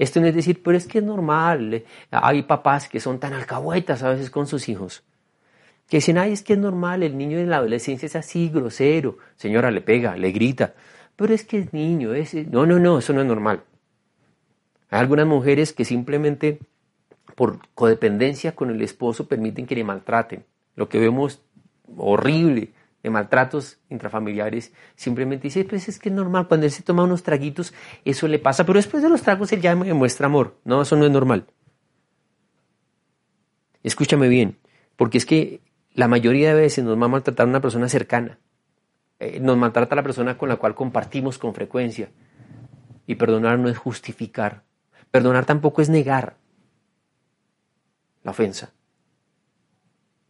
Esto 0.03 0.21
no 0.21 0.27
es 0.27 0.35
decir, 0.35 0.65
pero 0.65 0.77
es 0.77 0.88
que 0.88 0.99
es 0.99 1.05
normal. 1.05 1.75
Eh, 1.75 1.85
hay 2.11 2.43
papás 2.43 2.88
que 2.88 2.99
son 2.99 3.21
tan 3.21 3.35
alcahuetas 3.35 4.03
a 4.03 4.09
veces 4.09 4.31
con 4.31 4.49
sus 4.49 4.69
hijos. 4.69 5.05
Que 5.88 5.99
dicen, 5.99 6.19
ay, 6.19 6.33
es 6.33 6.43
que 6.43 6.55
es 6.55 6.59
normal, 6.59 7.05
el 7.05 7.17
niño 7.17 7.38
en 7.38 7.49
la 7.49 7.59
adolescencia 7.59 8.07
es 8.07 8.17
así, 8.17 8.49
grosero. 8.49 9.19
Señora, 9.37 9.71
le 9.71 9.81
pega, 9.81 10.17
le 10.17 10.33
grita. 10.33 10.75
Pero 11.15 11.33
es 11.33 11.45
que 11.45 11.61
es 11.61 11.73
niño, 11.73 12.15
es... 12.15 12.35
No, 12.35 12.67
no, 12.67 12.81
no, 12.81 12.99
eso 12.99 13.12
no 13.12 13.21
es 13.21 13.29
normal. 13.29 13.62
Hay 14.91 14.99
algunas 14.99 15.29
mujeres 15.29 15.73
que 15.73 15.85
simplemente 15.85 16.59
por 17.37 17.61
codependencia 17.77 18.57
con 18.57 18.71
el 18.71 18.83
esposo 18.83 19.29
permiten 19.29 19.67
que 19.67 19.77
le 19.77 19.85
maltraten. 19.85 20.45
Lo 20.75 20.88
que 20.88 20.99
vemos 20.99 21.43
horrible 21.97 22.73
de 23.03 23.11
maltratos 23.11 23.79
intrafamiliares, 23.88 24.73
simplemente 24.95 25.45
dice, 25.45 25.65
pues 25.65 25.88
es 25.88 25.99
que 25.99 26.09
es 26.09 26.15
normal, 26.15 26.47
cuando 26.47 26.67
él 26.67 26.73
se 26.73 26.83
toma 26.83 27.03
unos 27.03 27.23
traguitos, 27.23 27.75
eso 28.05 28.29
le 28.29 28.38
pasa, 28.38 28.65
pero 28.65 28.79
después 28.79 29.03
de 29.03 29.09
los 29.09 29.23
tragos 29.23 29.53
él 29.53 29.61
ya 29.61 29.75
me 29.75 29.93
muestra 29.93 30.27
amor. 30.27 30.57
No, 30.65 30.83
eso 30.83 30.97
no 30.97 31.05
es 31.05 31.11
normal. 31.11 31.47
Escúchame 33.83 34.29
bien, 34.29 34.59
porque 34.97 35.19
es 35.19 35.27
que 35.27 35.61
la 35.95 36.09
mayoría 36.09 36.55
de 36.55 36.61
veces 36.61 36.85
nos 36.85 36.99
va 37.01 37.07
a 37.07 37.09
maltratar 37.09 37.49
una 37.49 37.61
persona 37.61 37.88
cercana. 37.88 38.38
Eh, 39.19 39.41
nos 39.41 39.57
maltrata 39.57 39.97
la 39.97 40.03
persona 40.03 40.38
con 40.38 40.49
la 40.49 40.57
cual 40.57 40.75
compartimos 40.75 41.38
con 41.38 41.55
frecuencia. 41.55 42.11
Y 43.07 43.17
perdonar 43.17 43.59
no 43.59 43.69
es 43.69 43.77
justificar. 43.77 44.62
Perdonar 45.11 45.45
tampoco 45.45 45.83
es 45.83 45.88
negar 45.88 46.37
la 48.23 48.31
ofensa. 48.31 48.73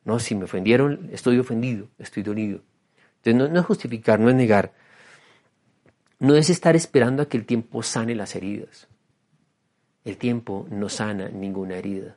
No, 0.04 0.18
si 0.18 0.34
me 0.34 0.44
ofendieron, 0.44 1.08
estoy 1.12 1.38
ofendido, 1.38 1.88
estoy 1.98 2.22
dolido. 2.22 2.60
Entonces 3.22 3.52
no, 3.52 3.60
es 3.60 3.66
justificar, 3.66 4.18
no 4.18 4.28
es 4.28 4.34
negar. 4.34 4.72
No 6.18 6.34
es 6.34 6.50
estar 6.50 6.74
esperando 6.74 7.22
a 7.22 7.28
que 7.28 7.36
el 7.36 7.46
tiempo 7.46 7.82
sane 7.82 8.14
las 8.14 8.34
heridas. 8.34 8.88
El 10.04 10.16
tiempo 10.16 10.66
no 10.70 10.88
sana 10.88 11.28
ninguna 11.28 11.76
herida. 11.76 12.16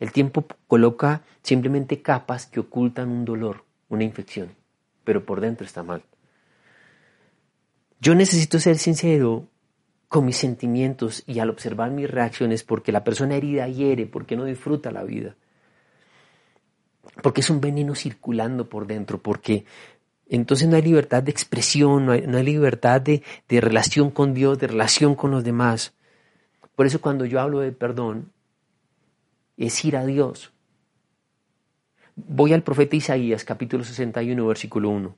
El 0.00 0.12
tiempo 0.12 0.46
coloca 0.66 1.22
simplemente 1.42 2.00
capas 2.00 2.46
que 2.46 2.60
ocultan 2.60 3.10
un 3.10 3.24
dolor, 3.24 3.64
una 3.88 4.04
infección, 4.04 4.54
pero 5.04 5.24
por 5.24 5.40
dentro 5.40 5.66
está 5.66 5.82
mal. 5.82 6.02
Yo 8.00 8.14
necesito 8.14 8.58
ser 8.58 8.78
sincero 8.78 9.48
con 10.08 10.24
mis 10.24 10.36
sentimientos 10.36 11.22
y 11.26 11.38
al 11.38 11.50
observar 11.50 11.90
mis 11.90 12.10
reacciones 12.10 12.64
porque 12.64 12.92
la 12.92 13.04
persona 13.04 13.36
herida 13.36 13.68
hiere, 13.68 14.06
porque 14.06 14.36
no 14.36 14.44
disfruta 14.44 14.90
la 14.90 15.04
vida 15.04 15.36
porque 17.22 17.40
es 17.40 17.50
un 17.50 17.60
veneno 17.60 17.94
circulando 17.94 18.68
por 18.68 18.86
dentro, 18.86 19.18
porque 19.18 19.64
entonces 20.28 20.68
no 20.68 20.76
hay 20.76 20.82
libertad 20.82 21.22
de 21.22 21.30
expresión, 21.30 22.06
no 22.06 22.12
hay, 22.12 22.44
libertad 22.44 23.00
de, 23.00 23.22
de 23.48 23.60
relación 23.60 24.10
con 24.10 24.34
Dios, 24.34 24.58
de 24.58 24.66
relación 24.66 25.14
con 25.14 25.30
los 25.30 25.44
demás. 25.44 25.94
Por 26.74 26.86
eso 26.86 27.00
cuando 27.00 27.24
yo 27.24 27.40
hablo 27.40 27.60
de 27.60 27.72
perdón, 27.72 28.32
es 29.56 29.84
ir 29.84 29.96
a 29.96 30.04
Dios. 30.04 30.52
Voy 32.16 32.52
al 32.52 32.62
profeta 32.62 32.96
Isaías, 32.96 33.44
capítulo 33.44 33.84
61, 33.84 34.46
versículo 34.46 34.90
1. 34.90 35.16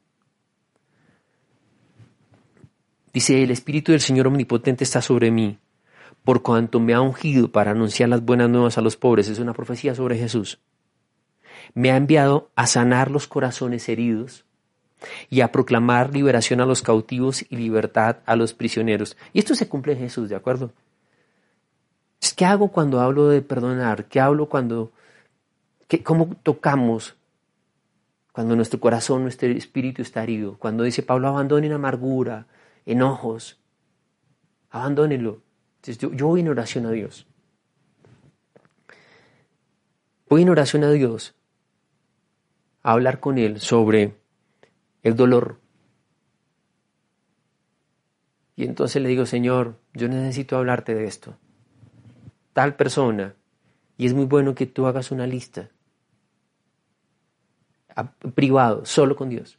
Dice, 3.12 3.42
el 3.42 3.51
Espíritu 3.51 3.92
del 3.92 4.01
Señor 4.01 4.27
Omnipotente 4.27 4.85
está 4.85 5.01
sobre 5.01 5.31
mí, 5.31 5.59
por 6.22 6.42
cuanto 6.42 6.79
me 6.79 6.92
ha 6.92 7.01
ungido 7.01 7.51
para 7.51 7.70
anunciar 7.70 8.09
las 8.09 8.24
buenas 8.24 8.51
nuevas 8.51 8.77
a 8.79 8.83
los 8.83 8.96
pobres. 8.96 9.29
Es 9.29 9.38
una 9.38 9.55
profecía 9.55 9.94
sobre 9.94 10.18
Jesús 10.18 10.61
me 11.74 11.90
ha 11.90 11.96
enviado 11.96 12.50
a 12.57 12.66
sanar 12.66 13.11
los 13.11 13.26
corazones 13.26 13.88
heridos, 13.88 14.44
y 15.31 15.40
a 15.40 15.52
proclamar 15.52 16.12
liberación 16.12 16.61
a 16.61 16.66
los 16.66 16.83
cautivos 16.83 17.44
y 17.48 17.57
libertad 17.57 18.16
a 18.26 18.37
los 18.37 18.54
prisioneros. 18.54 19.16
Y 19.33 19.38
esto 19.38 19.54
se 19.54 19.68
cumple 19.68 19.92
en 19.92 20.00
Jesús, 20.00 20.28
¿de 20.28 20.37
acuerdo? 20.37 20.72
¿Qué 22.37 22.44
hago 22.44 22.68
cuando 22.68 23.00
hablo 23.00 23.28
de 23.28 23.42
perdonar? 23.42 24.07
¿Qué 24.07 24.20
hablo 24.20 24.48
cuando... 24.48 24.92
Qué, 25.88 26.02
¿Cómo 26.02 26.37
tocamos 26.42 27.16
cuando 28.33 28.54
nuestro 28.54 28.78
corazón, 28.78 29.22
nuestro 29.22 29.48
espíritu 29.48 30.02
está 30.02 30.22
herido? 30.22 30.57
Cuando 30.59 30.85
dice 30.85 31.02
Pablo, 31.02 31.28
abandonen 31.28 31.72
amargura, 31.72 32.46
enojos, 32.87 33.59
abandónenlo. 34.70 35.42
Entonces 35.76 35.98
yo, 35.98 36.12
yo 36.12 36.26
voy 36.28 36.40
en 36.40 36.48
oración 36.48 36.87
a 36.87 36.90
Dios. 36.90 37.26
Voy 40.28 40.42
en 40.42 40.50
oración 40.50 40.85
a 40.85 40.90
Dios 40.90 41.35
a 42.83 42.93
hablar 42.93 43.21
con 43.21 43.38
Él 43.38 43.61
sobre 43.61 44.14
el 45.03 45.17
dolor. 45.17 45.59
Y 48.57 48.64
entonces 48.64 49.01
le 49.01 49.09
digo, 49.09 49.25
Señor, 49.25 49.79
yo 49.95 50.09
necesito 50.09 50.57
hablarte 50.57 50.95
de 50.95 51.05
esto. 51.05 51.37
Tal 52.53 52.75
persona. 52.75 53.35
Y 53.97 54.07
es 54.07 54.14
muy 54.14 54.25
bueno 54.25 54.55
que 54.55 54.67
tú 54.67 54.87
hagas 54.87 55.11
una 55.11 55.27
lista. 55.27 55.71
privado, 58.35 58.85
solo 58.85 59.17
con 59.17 59.29
Dios. 59.29 59.59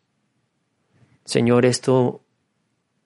Señor, 1.25 1.65
esto 1.65 2.21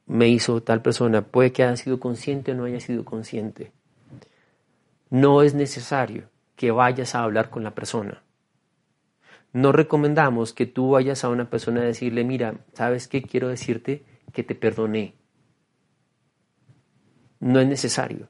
me 0.05 0.29
hizo 0.29 0.61
tal 0.63 0.81
persona. 0.81 1.21
Puede 1.21 1.51
que 1.51 1.63
haya 1.63 1.75
sido 1.75 1.99
consciente 1.99 2.51
o 2.51 2.55
no 2.55 2.65
haya 2.65 2.79
sido 2.79 3.05
consciente. 3.05 3.71
No 5.09 5.41
es 5.41 5.53
necesario 5.53 6.29
que 6.55 6.71
vayas 6.71 7.15
a 7.15 7.23
hablar 7.23 7.49
con 7.49 7.63
la 7.63 7.75
persona. 7.75 8.23
No 9.53 9.71
recomendamos 9.71 10.51
que 10.51 10.65
tú 10.65 10.91
vayas 10.91 11.23
a 11.23 11.29
una 11.29 11.49
persona 11.49 11.81
a 11.81 11.85
decirle, 11.85 12.23
mira, 12.23 12.65
¿sabes 12.73 13.07
qué? 13.07 13.21
Quiero 13.21 13.49
decirte 13.49 14.03
que 14.33 14.43
te 14.43 14.55
perdoné. 14.55 15.15
No 17.39 17.59
es 17.59 17.67
necesario, 17.67 18.29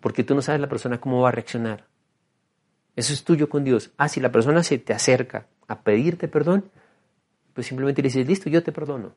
porque 0.00 0.24
tú 0.24 0.34
no 0.34 0.42
sabes 0.42 0.60
la 0.60 0.68
persona 0.68 1.00
cómo 1.00 1.20
va 1.20 1.28
a 1.28 1.32
reaccionar. 1.32 1.86
Eso 2.96 3.12
es 3.12 3.22
tuyo 3.22 3.48
con 3.48 3.62
Dios. 3.62 3.92
Ah, 3.96 4.08
si 4.08 4.20
la 4.20 4.32
persona 4.32 4.64
se 4.64 4.78
te 4.78 4.92
acerca 4.92 5.46
a 5.68 5.82
pedirte 5.82 6.26
perdón, 6.26 6.68
pues 7.54 7.68
simplemente 7.68 8.02
le 8.02 8.08
dices, 8.08 8.26
listo, 8.26 8.50
yo 8.50 8.62
te 8.64 8.72
perdono. 8.72 9.14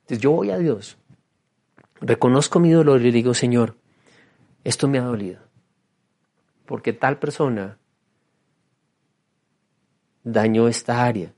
Entonces 0.00 0.18
yo 0.18 0.32
voy 0.32 0.50
a 0.50 0.58
Dios, 0.58 0.96
reconozco 2.00 2.58
mi 2.58 2.72
dolor 2.72 3.00
y 3.00 3.04
le 3.04 3.12
digo, 3.12 3.34
Señor, 3.34 3.76
esto 4.64 4.88
me 4.88 4.98
ha 4.98 5.02
dolido, 5.02 5.40
porque 6.66 6.92
tal 6.92 7.18
persona 7.18 7.78
dañó 10.32 10.68
esta 10.68 11.04
área. 11.04 11.32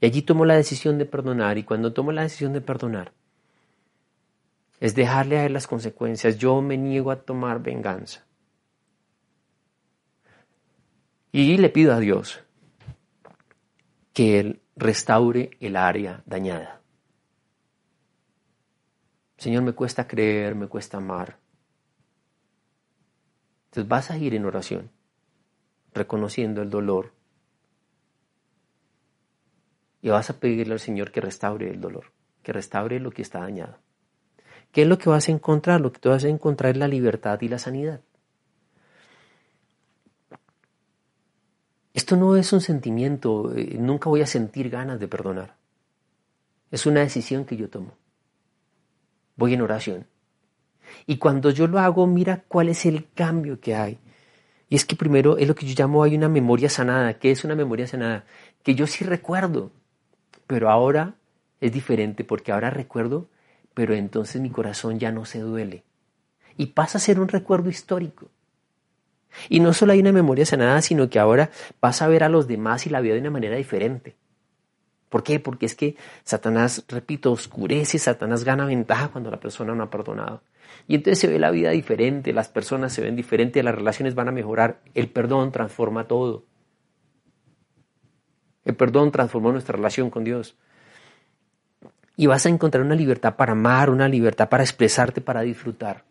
Y 0.00 0.06
allí 0.06 0.22
tomo 0.22 0.44
la 0.44 0.54
decisión 0.54 0.98
de 0.98 1.06
perdonar 1.06 1.58
y 1.58 1.64
cuando 1.64 1.92
tomo 1.92 2.12
la 2.12 2.22
decisión 2.22 2.52
de 2.52 2.60
perdonar, 2.60 3.12
es 4.80 4.94
dejarle 4.94 5.38
a 5.38 5.44
él 5.44 5.52
las 5.52 5.66
consecuencias. 5.66 6.38
Yo 6.38 6.60
me 6.62 6.76
niego 6.76 7.10
a 7.10 7.22
tomar 7.22 7.62
venganza. 7.62 8.24
Y 11.32 11.56
le 11.58 11.68
pido 11.68 11.92
a 11.92 12.00
Dios 12.00 12.40
que 14.14 14.40
Él 14.40 14.60
restaure 14.76 15.50
el 15.60 15.76
área 15.76 16.22
dañada. 16.26 16.80
Señor, 19.36 19.62
me 19.62 19.72
cuesta 19.72 20.08
creer, 20.08 20.54
me 20.54 20.66
cuesta 20.66 20.96
amar. 20.96 21.38
Entonces 23.66 23.88
vas 23.88 24.10
a 24.10 24.16
ir 24.16 24.34
en 24.34 24.46
oración, 24.46 24.90
reconociendo 25.92 26.62
el 26.62 26.70
dolor. 26.70 27.12
Y 30.02 30.10
vas 30.10 30.30
a 30.30 30.38
pedirle 30.38 30.74
al 30.74 30.80
Señor 30.80 31.10
que 31.10 31.20
restaure 31.20 31.70
el 31.70 31.80
dolor, 31.80 32.12
que 32.42 32.52
restaure 32.52 33.00
lo 33.00 33.10
que 33.10 33.22
está 33.22 33.40
dañado. 33.40 33.78
¿Qué 34.72 34.82
es 34.82 34.88
lo 34.88 34.98
que 34.98 35.10
vas 35.10 35.28
a 35.28 35.32
encontrar? 35.32 35.80
Lo 35.80 35.92
que 35.92 35.98
tú 35.98 36.10
vas 36.10 36.24
a 36.24 36.28
encontrar 36.28 36.72
es 36.72 36.78
la 36.78 36.88
libertad 36.88 37.40
y 37.40 37.48
la 37.48 37.58
sanidad. 37.58 38.00
Esto 41.94 42.16
no 42.16 42.36
es 42.36 42.52
un 42.52 42.60
sentimiento, 42.60 43.54
eh, 43.56 43.76
nunca 43.78 44.08
voy 44.08 44.20
a 44.20 44.26
sentir 44.26 44.70
ganas 44.70 45.00
de 45.00 45.08
perdonar. 45.08 45.56
Es 46.70 46.86
una 46.86 47.00
decisión 47.00 47.44
que 47.44 47.56
yo 47.56 47.68
tomo 47.68 47.96
voy 49.38 49.54
en 49.54 49.62
oración. 49.62 50.06
Y 51.06 51.16
cuando 51.16 51.50
yo 51.50 51.66
lo 51.66 51.78
hago, 51.78 52.06
mira 52.06 52.44
cuál 52.48 52.68
es 52.68 52.84
el 52.84 53.08
cambio 53.14 53.60
que 53.60 53.74
hay. 53.74 53.98
Y 54.68 54.76
es 54.76 54.84
que 54.84 54.96
primero 54.96 55.38
es 55.38 55.48
lo 55.48 55.54
que 55.54 55.64
yo 55.64 55.74
llamo 55.78 56.02
hay 56.02 56.14
una 56.14 56.28
memoria 56.28 56.68
sanada. 56.68 57.14
¿Qué 57.14 57.30
es 57.30 57.44
una 57.44 57.54
memoria 57.54 57.86
sanada? 57.86 58.26
Que 58.62 58.74
yo 58.74 58.86
sí 58.86 59.04
recuerdo, 59.04 59.70
pero 60.48 60.70
ahora 60.70 61.14
es 61.60 61.70
diferente 61.70 62.24
porque 62.24 62.50
ahora 62.50 62.70
recuerdo, 62.70 63.28
pero 63.74 63.94
entonces 63.94 64.40
mi 64.40 64.50
corazón 64.50 64.98
ya 64.98 65.12
no 65.12 65.24
se 65.24 65.38
duele. 65.38 65.84
Y 66.56 66.66
pasa 66.66 66.98
a 66.98 67.00
ser 67.00 67.20
un 67.20 67.28
recuerdo 67.28 67.70
histórico. 67.70 68.28
Y 69.48 69.60
no 69.60 69.72
solo 69.72 69.92
hay 69.92 70.00
una 70.00 70.10
memoria 70.10 70.46
sanada, 70.46 70.82
sino 70.82 71.08
que 71.08 71.20
ahora 71.20 71.50
vas 71.80 72.02
a 72.02 72.08
ver 72.08 72.24
a 72.24 72.28
los 72.28 72.48
demás 72.48 72.86
y 72.86 72.90
la 72.90 73.00
vida 73.00 73.14
de 73.14 73.20
una 73.20 73.30
manera 73.30 73.56
diferente. 73.56 74.16
¿Por 75.10 75.22
qué? 75.22 75.38
Porque 75.38 75.66
es 75.66 75.74
que 75.74 75.96
Satanás, 76.24 76.84
repito, 76.88 77.30
oscurece, 77.30 77.98
Satanás 77.98 78.42
gana 78.42 78.64
ventaja 78.64 79.08
cuando 79.08 79.30
la 79.30 79.38
persona 79.38 79.74
no 79.74 79.84
ha 79.84 79.90
perdonado. 79.90 80.42
Y 80.86 80.94
entonces 80.94 81.18
se 81.18 81.28
ve 81.28 81.38
la 81.38 81.50
vida 81.50 81.70
diferente, 81.70 82.32
las 82.32 82.48
personas 82.48 82.92
se 82.94 83.02
ven 83.02 83.16
diferentes, 83.16 83.62
las 83.62 83.74
relaciones 83.74 84.14
van 84.14 84.28
a 84.28 84.32
mejorar. 84.32 84.80
El 84.94 85.08
perdón 85.08 85.52
transforma 85.52 86.08
todo. 86.08 86.44
El 88.68 88.74
perdón 88.76 89.10
transformó 89.10 89.50
nuestra 89.50 89.76
relación 89.76 90.10
con 90.10 90.24
Dios. 90.24 90.54
Y 92.16 92.26
vas 92.26 92.44
a 92.44 92.50
encontrar 92.50 92.84
una 92.84 92.94
libertad 92.94 93.34
para 93.34 93.52
amar, 93.52 93.88
una 93.88 94.08
libertad 94.08 94.50
para 94.50 94.62
expresarte, 94.62 95.22
para 95.22 95.40
disfrutar. 95.40 96.04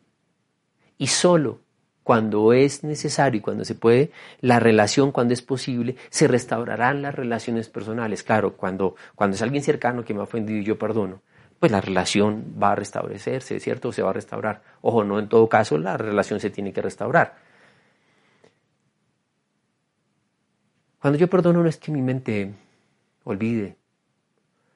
Y 0.98 1.06
solo 1.06 1.60
cuando 2.02 2.54
es 2.54 2.84
necesario 2.84 3.38
y 3.38 3.42
cuando 3.42 3.64
se 3.64 3.76
puede, 3.76 4.10
la 4.42 4.60
relación, 4.60 5.12
cuando 5.12 5.36
es 5.36 5.44
posible, 5.44 5.98
se 6.10 6.28
restaurarán 6.28 7.04
las 7.04 7.14
relaciones 7.14 7.70
personales. 7.70 8.24
Claro, 8.24 8.58
cuando, 8.58 8.96
cuando 9.14 9.36
es 9.36 9.44
alguien 9.44 9.62
cercano 9.62 10.04
que 10.04 10.16
me 10.16 10.22
ha 10.22 10.24
ofendido 10.24 10.60
y 10.60 10.64
yo 10.64 10.80
perdono, 10.80 11.22
pues 11.60 11.72
la 11.72 11.80
relación 11.80 12.56
va 12.60 12.72
a 12.72 12.76
restablecerse, 12.76 13.60
¿cierto? 13.60 13.92
Se 13.92 14.02
va 14.02 14.10
a 14.10 14.14
restaurar. 14.14 14.64
Ojo, 14.82 15.04
no 15.04 15.20
en 15.20 15.30
todo 15.30 15.48
caso 15.48 15.78
la 15.78 15.96
relación 15.96 16.40
se 16.40 16.50
tiene 16.50 16.74
que 16.74 16.82
restaurar. 16.82 17.36
Cuando 21.02 21.20
yo 21.20 21.30
perdono 21.30 21.62
no 21.62 21.70
es 21.70 21.78
que 21.78 21.92
mi 21.92 22.02
mente 22.02 22.54
olvide. 23.24 23.78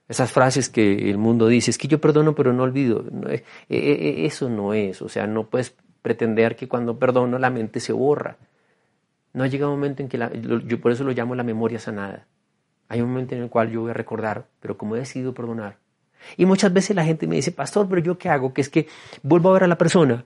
Esas 0.07 0.31
frases 0.31 0.69
que 0.69 1.09
el 1.09 1.17
mundo 1.17 1.47
dice, 1.47 1.71
es 1.71 1.77
que 1.77 1.87
yo 1.87 2.01
perdono 2.01 2.35
pero 2.35 2.53
no 2.53 2.63
olvido. 2.63 3.05
Eh, 3.29 3.43
eh, 3.69 3.77
eh, 3.79 4.25
eso 4.25 4.49
no 4.49 4.73
es, 4.73 5.01
o 5.01 5.09
sea, 5.09 5.25
no 5.25 5.47
puedes 5.47 5.75
pretender 6.01 6.55
que 6.55 6.67
cuando 6.67 6.99
perdono 6.99 7.39
la 7.39 7.49
mente 7.49 7.79
se 7.79 7.93
borra. 7.93 8.37
No 9.33 9.45
llega 9.45 9.67
un 9.67 9.73
momento 9.73 10.03
en 10.03 10.09
que 10.09 10.17
la, 10.17 10.31
yo 10.33 10.81
por 10.81 10.91
eso 10.91 11.03
lo 11.03 11.11
llamo 11.11 11.35
la 11.35 11.43
memoria 11.43 11.79
sanada. 11.79 12.27
Hay 12.89 13.01
un 13.01 13.09
momento 13.09 13.35
en 13.35 13.43
el 13.43 13.49
cual 13.49 13.71
yo 13.71 13.81
voy 13.81 13.91
a 13.91 13.93
recordar, 13.93 14.47
pero 14.59 14.77
como 14.77 14.95
he 14.97 14.99
decidido 14.99 15.33
perdonar. 15.33 15.77
Y 16.35 16.45
muchas 16.45 16.73
veces 16.73 16.95
la 16.95 17.05
gente 17.05 17.25
me 17.25 17.37
dice, 17.37 17.53
pastor, 17.53 17.87
pero 17.87 18.01
yo 18.01 18.17
qué 18.17 18.27
hago? 18.27 18.53
Que 18.53 18.61
es 18.61 18.69
que 18.69 18.87
vuelvo 19.23 19.49
a 19.49 19.53
ver 19.53 19.63
a 19.63 19.67
la 19.67 19.77
persona 19.77 20.25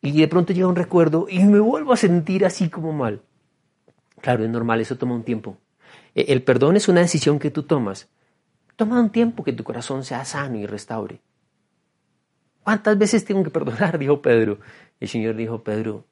y 0.00 0.20
de 0.20 0.28
pronto 0.28 0.52
llega 0.52 0.66
un 0.66 0.76
recuerdo 0.76 1.26
y 1.28 1.42
me 1.44 1.60
vuelvo 1.60 1.92
a 1.92 1.96
sentir 1.96 2.44
así 2.44 2.68
como 2.68 2.92
mal. 2.92 3.22
Claro, 4.22 4.44
es 4.44 4.50
normal, 4.50 4.80
eso 4.80 4.96
toma 4.96 5.14
un 5.14 5.24
tiempo. 5.24 5.58
E, 6.14 6.32
el 6.32 6.42
perdón 6.42 6.76
es 6.76 6.88
una 6.88 7.00
decisión 7.00 7.38
que 7.38 7.50
tú 7.50 7.64
tomas. 7.64 8.08
Toma 8.76 8.98
un 9.00 9.10
tiempo 9.10 9.44
que 9.44 9.52
tu 9.52 9.64
corazón 9.64 10.04
sea 10.04 10.24
sano 10.24 10.56
y 10.58 10.64
restaure. 10.64 11.20
¿Cuántas 12.62 12.96
veces 12.96 13.24
tengo 13.24 13.42
que 13.42 13.50
perdonar? 13.50 13.98
Dijo 13.98 14.22
Pedro. 14.22 14.60
El 15.00 15.08
Señor 15.08 15.34
dijo, 15.34 15.64
Pedro, 15.64 16.06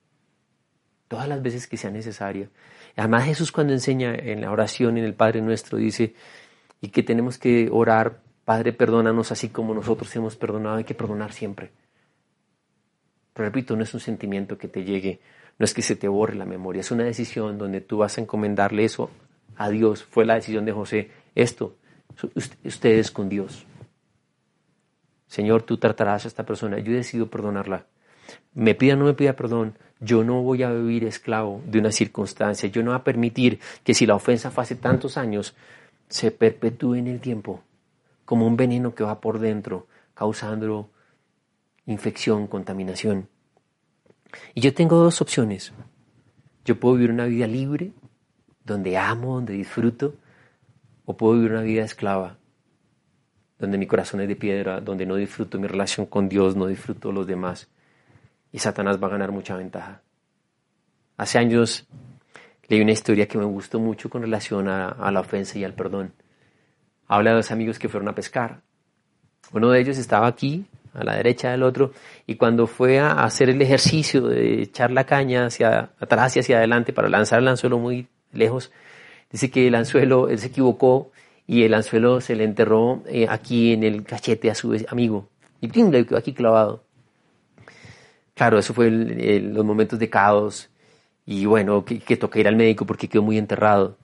todas 1.07 1.29
las 1.29 1.41
veces 1.41 1.69
que 1.69 1.77
sea 1.77 1.93
necesaria. 1.93 2.51
Además 2.97 3.25
Jesús 3.25 3.53
cuando 3.53 3.73
enseña 3.73 4.17
en 4.17 4.41
la 4.41 4.51
oración 4.51 4.99
en 4.99 5.05
el 5.05 5.15
Padre 5.15 5.41
Nuestro 5.41 5.79
dice, 5.79 6.15
y 6.81 6.89
que 6.89 7.05
tenemos 7.05 7.39
que 7.39 7.69
orar, 7.71 8.21
Padre, 8.45 8.73
perdónanos 8.73 9.31
así 9.31 9.51
como 9.51 9.73
nosotros 9.75 10.15
hemos 10.17 10.35
perdonado, 10.35 10.77
hay 10.77 10.85
que 10.85 10.95
perdonar 10.95 11.33
siempre. 11.33 11.71
Pero 13.33 13.47
repito, 13.47 13.77
no 13.77 13.85
es 13.85 13.95
un 13.95 14.01
sentimiento 14.01 14.59
que 14.59 14.67
te 14.67 14.83
llegue, 14.83 15.21
no 15.61 15.65
es 15.65 15.75
que 15.75 15.83
se 15.83 15.95
te 15.95 16.09
borre 16.09 16.37
la 16.37 16.47
memoria, 16.47 16.81
es 16.81 16.91
una 16.91 17.05
decisión 17.05 17.59
donde 17.59 17.83
tú 17.83 17.99
vas 17.99 18.17
a 18.17 18.23
encomendarle 18.23 18.83
eso 18.83 19.11
a 19.57 19.69
Dios. 19.69 20.03
Fue 20.03 20.25
la 20.25 20.37
decisión 20.37 20.65
de 20.65 20.73
José, 20.73 21.11
esto, 21.35 21.77
ustedes 22.65 23.11
con 23.11 23.29
Dios. 23.29 23.67
Señor, 25.27 25.63
tú 25.65 25.77
tratarás 25.77 26.25
a 26.25 26.29
esta 26.29 26.47
persona, 26.47 26.79
yo 26.79 26.93
he 26.93 26.97
decidido 26.97 27.29
perdonarla. 27.29 27.85
Me 28.55 28.75
pida 28.75 28.95
o 28.95 28.97
no 28.97 29.05
me 29.05 29.13
pida 29.13 29.35
perdón, 29.35 29.77
yo 30.01 30.25
no 30.25 30.41
voy 30.41 30.63
a 30.63 30.73
vivir 30.73 31.05
esclavo 31.05 31.61
de 31.67 31.79
una 31.79 31.93
circunstancia, 31.93 32.71
yo 32.71 32.83
no 32.83 32.93
voy 32.93 32.99
a 32.99 33.05
permitir 33.05 33.61
que 33.85 33.93
si 33.93 34.07
la 34.07 34.15
ofensa 34.15 34.51
fue 34.51 34.63
hace 34.63 34.77
tantos 34.77 35.19
años, 35.19 35.55
se 36.09 36.31
perpetúe 36.31 36.95
en 36.95 37.07
el 37.07 37.21
tiempo, 37.21 37.63
como 38.25 38.47
un 38.47 38.57
veneno 38.57 38.95
que 38.95 39.05
va 39.05 39.21
por 39.21 39.39
dentro, 39.39 39.89
causando 40.15 40.89
infección, 41.85 42.47
contaminación. 42.47 43.29
Y 44.55 44.61
yo 44.61 44.75
tengo 44.75 44.97
dos 44.97 45.21
opciones. 45.21 45.73
Yo 46.65 46.79
puedo 46.79 46.95
vivir 46.95 47.11
una 47.11 47.25
vida 47.25 47.47
libre, 47.47 47.93
donde 48.65 48.97
amo, 48.97 49.35
donde 49.35 49.55
disfruto, 49.55 50.15
o 51.05 51.17
puedo 51.17 51.35
vivir 51.35 51.53
una 51.53 51.63
vida 51.63 51.85
esclava, 51.85 52.39
donde 53.59 53.79
mi 53.79 53.87
corazón 53.87 54.21
es 54.21 54.29
de 54.29 54.37
piedra, 54.37 54.81
donde 54.81 55.07
no 55.07 55.17
disfruto 55.17 55.59
mi 55.59 55.67
relación 55.67 56.07
con 56.07 56.29
Dios, 56.29 56.57
no 56.57 56.67
disfruto 56.67 57.13
los 57.13 57.27
demás, 57.27 57.69
y 58.53 58.59
Satanás 58.59 59.03
va 59.03 59.09
a 59.09 59.11
ganar 59.11 59.33
mucha 59.33 59.57
ventaja. 59.57 60.03
Hace 61.17 61.39
años 61.39 61.87
leí 62.69 62.81
una 62.81 62.93
historia 62.93 63.27
que 63.27 63.37
me 63.37 63.45
gustó 63.45 63.79
mucho 63.79 64.09
con 64.09 64.23
relación 64.23 64.69
a, 64.69 65.11
la 65.11 65.21
ofensa 65.21 65.59
y 65.59 65.65
al 65.65 65.75
perdón. 65.75 66.13
Habla 67.07 67.31
de 67.31 67.37
dos 67.37 67.51
amigos 67.51 67.79
que 67.79 67.89
fueron 67.89 68.09
a 68.09 68.15
pescar. 68.15 68.63
Uno 69.53 69.71
de 69.71 69.81
ellos 69.81 69.99
estaba 69.99 70.29
aquí, 70.29 70.65
a 70.95 71.05
la 71.05 71.17
derecha 71.17 71.51
del 71.51 71.63
otro, 71.63 71.93
y 72.27 72.37
cuando 72.37 72.67
fue 72.67 72.99
a 72.99 73.25
hacer 73.25 73.51
el 73.51 73.61
ejercicio 73.63 74.27
de 74.29 74.63
echar 74.63 74.91
la 74.91 75.05
caña 75.05 75.47
hacia 75.47 75.91
atrás 75.99 76.37
y 76.37 76.41
hacia 76.41 76.59
adelante 76.59 76.93
para 76.93 77.09
lanzar 77.09 77.41
el 77.41 77.49
anzuelo 77.49 77.79
muy 77.79 78.09
lejos, 78.33 78.73
dice 79.31 79.51
que 79.51 79.69
el 79.69 79.75
anzuelo, 79.75 80.29
él 80.29 80.39
se 80.39 80.49
equivocó 80.49 81.11
y 81.47 81.65
el 81.65 81.75
anzuelo 81.75 82.21
se 82.21 82.37
le 82.37 82.45
enterró 82.45 83.03
eh, 83.09 83.27
aquí 83.29 83.73
en 83.73 83.83
el 83.83 84.05
cachete 84.05 84.51
a 84.51 84.55
su 84.55 84.77
amigo. 84.89 85.29
Y 85.61 85.69
¡pim! 85.69 85.91
le 85.91 86.07
quedó 86.07 86.19
aquí 86.19 86.33
clavado. 86.33 86.85
Claro, 88.35 88.59
eso 88.59 88.73
fue 88.73 88.91
los 88.91 89.65
momentos 89.65 89.99
de 89.99 90.09
caos 90.09 90.71
y 91.27 91.45
bueno, 91.47 91.85
que, 91.85 91.99
que 91.99 92.17
toca 92.17 92.39
ir 92.39 92.49
al 92.49 92.57
médico 92.57 92.87
porque 92.87 93.09
quedó 93.09 93.23
muy 93.23 93.37
enterrado. 93.37 93.99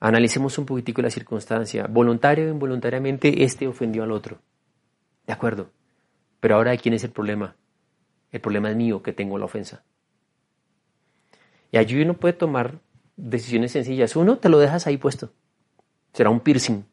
Analicemos 0.00 0.58
un 0.58 0.66
poquitico 0.66 1.00
la 1.00 1.08
circunstancia. 1.08 1.86
Voluntario 1.88 2.44
o 2.44 2.50
involuntariamente, 2.50 3.42
este 3.42 3.66
ofendió 3.66 4.02
al 4.02 4.12
otro. 4.12 4.38
De 5.26 5.32
acuerdo. 5.32 5.70
Pero 6.40 6.56
ahora, 6.56 6.76
¿quién 6.76 6.94
es 6.94 7.04
el 7.04 7.10
problema? 7.10 7.56
El 8.30 8.40
problema 8.40 8.70
es 8.70 8.76
mío, 8.76 9.02
que 9.02 9.12
tengo 9.12 9.38
la 9.38 9.46
ofensa. 9.46 9.84
Y 11.70 11.78
allí 11.78 12.02
uno 12.02 12.14
puede 12.14 12.34
tomar 12.34 12.80
decisiones 13.16 13.72
sencillas. 13.72 14.16
Uno, 14.16 14.38
te 14.38 14.48
lo 14.48 14.58
dejas 14.58 14.86
ahí 14.86 14.96
puesto. 14.96 15.32
Será 16.12 16.30
un 16.30 16.40
piercing. 16.40 16.84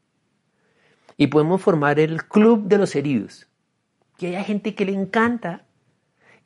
Y 1.17 1.27
podemos 1.27 1.61
formar 1.61 1.99
el 1.99 2.25
club 2.25 2.67
de 2.67 2.77
los 2.77 2.95
heridos. 2.95 3.47
Que 4.17 4.27
haya 4.27 4.43
gente 4.43 4.73
que 4.75 4.85
le 4.85 4.93
encanta 4.93 5.65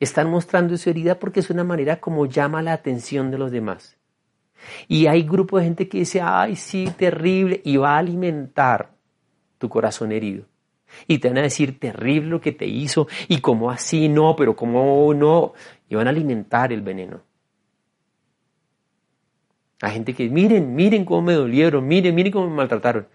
estar 0.00 0.26
mostrando 0.26 0.76
su 0.76 0.90
herida 0.90 1.18
porque 1.18 1.40
es 1.40 1.50
una 1.50 1.64
manera 1.64 2.00
como 2.00 2.26
llama 2.26 2.62
la 2.62 2.72
atención 2.72 3.30
de 3.30 3.38
los 3.38 3.50
demás. 3.50 3.96
Y 4.88 5.06
hay 5.06 5.22
grupo 5.22 5.58
de 5.58 5.64
gente 5.64 5.88
que 5.88 5.98
dice, 5.98 6.20
ay, 6.20 6.56
sí, 6.56 6.92
terrible, 6.96 7.60
y 7.64 7.76
va 7.76 7.94
a 7.94 7.98
alimentar 7.98 8.90
tu 9.58 9.68
corazón 9.68 10.12
herido. 10.12 10.46
Y 11.06 11.18
te 11.18 11.28
van 11.28 11.38
a 11.38 11.42
decir 11.42 11.78
terrible 11.78 12.28
lo 12.28 12.40
que 12.40 12.52
te 12.52 12.66
hizo, 12.66 13.08
y 13.28 13.40
como 13.40 13.70
así 13.70 14.08
no, 14.08 14.36
pero 14.36 14.56
como 14.56 15.12
no, 15.14 15.52
y 15.88 15.94
van 15.94 16.06
a 16.06 16.10
alimentar 16.10 16.72
el 16.72 16.82
veneno. 16.82 17.22
Hay 19.82 19.92
gente 19.92 20.14
que, 20.14 20.28
miren, 20.30 20.74
miren 20.74 21.04
cómo 21.04 21.22
me 21.22 21.34
dolieron, 21.34 21.86
miren, 21.86 22.14
miren 22.14 22.32
cómo 22.32 22.48
me 22.48 22.56
maltrataron. 22.56 23.06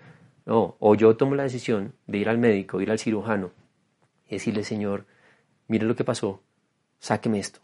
No, 0.46 0.76
o 0.80 0.96
yo 0.96 1.16
tomo 1.18 1.36
la 1.36 1.44
decisión 1.44 1.94
de 2.08 2.18
ir 2.20 2.30
al 2.30 2.38
médico, 2.38 2.82
ir 2.82 2.92
al 2.92 3.00
cirujano 3.00 3.52
y 4.28 4.32
decirle, 4.36 4.64
Señor, 4.64 5.06
mire 5.68 5.86
lo 5.86 5.96
que 5.96 6.04
pasó, 6.04 6.42
sáqueme 7.00 7.40
esto. 7.40 7.60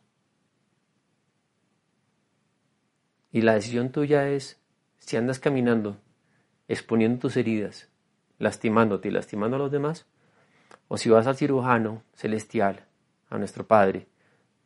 Y 3.31 3.41
la 3.41 3.53
decisión 3.53 3.91
tuya 3.91 4.29
es, 4.29 4.59
si 4.97 5.17
andas 5.17 5.39
caminando, 5.39 5.97
exponiendo 6.67 7.19
tus 7.19 7.37
heridas, 7.37 7.89
lastimándote 8.39 9.07
y 9.07 9.11
lastimando 9.11 9.55
a 9.55 9.59
los 9.59 9.71
demás, 9.71 10.05
o 10.87 10.97
si 10.97 11.09
vas 11.09 11.27
al 11.27 11.35
cirujano 11.35 12.03
celestial, 12.13 12.85
a 13.29 13.37
nuestro 13.37 13.67
Padre, 13.67 14.07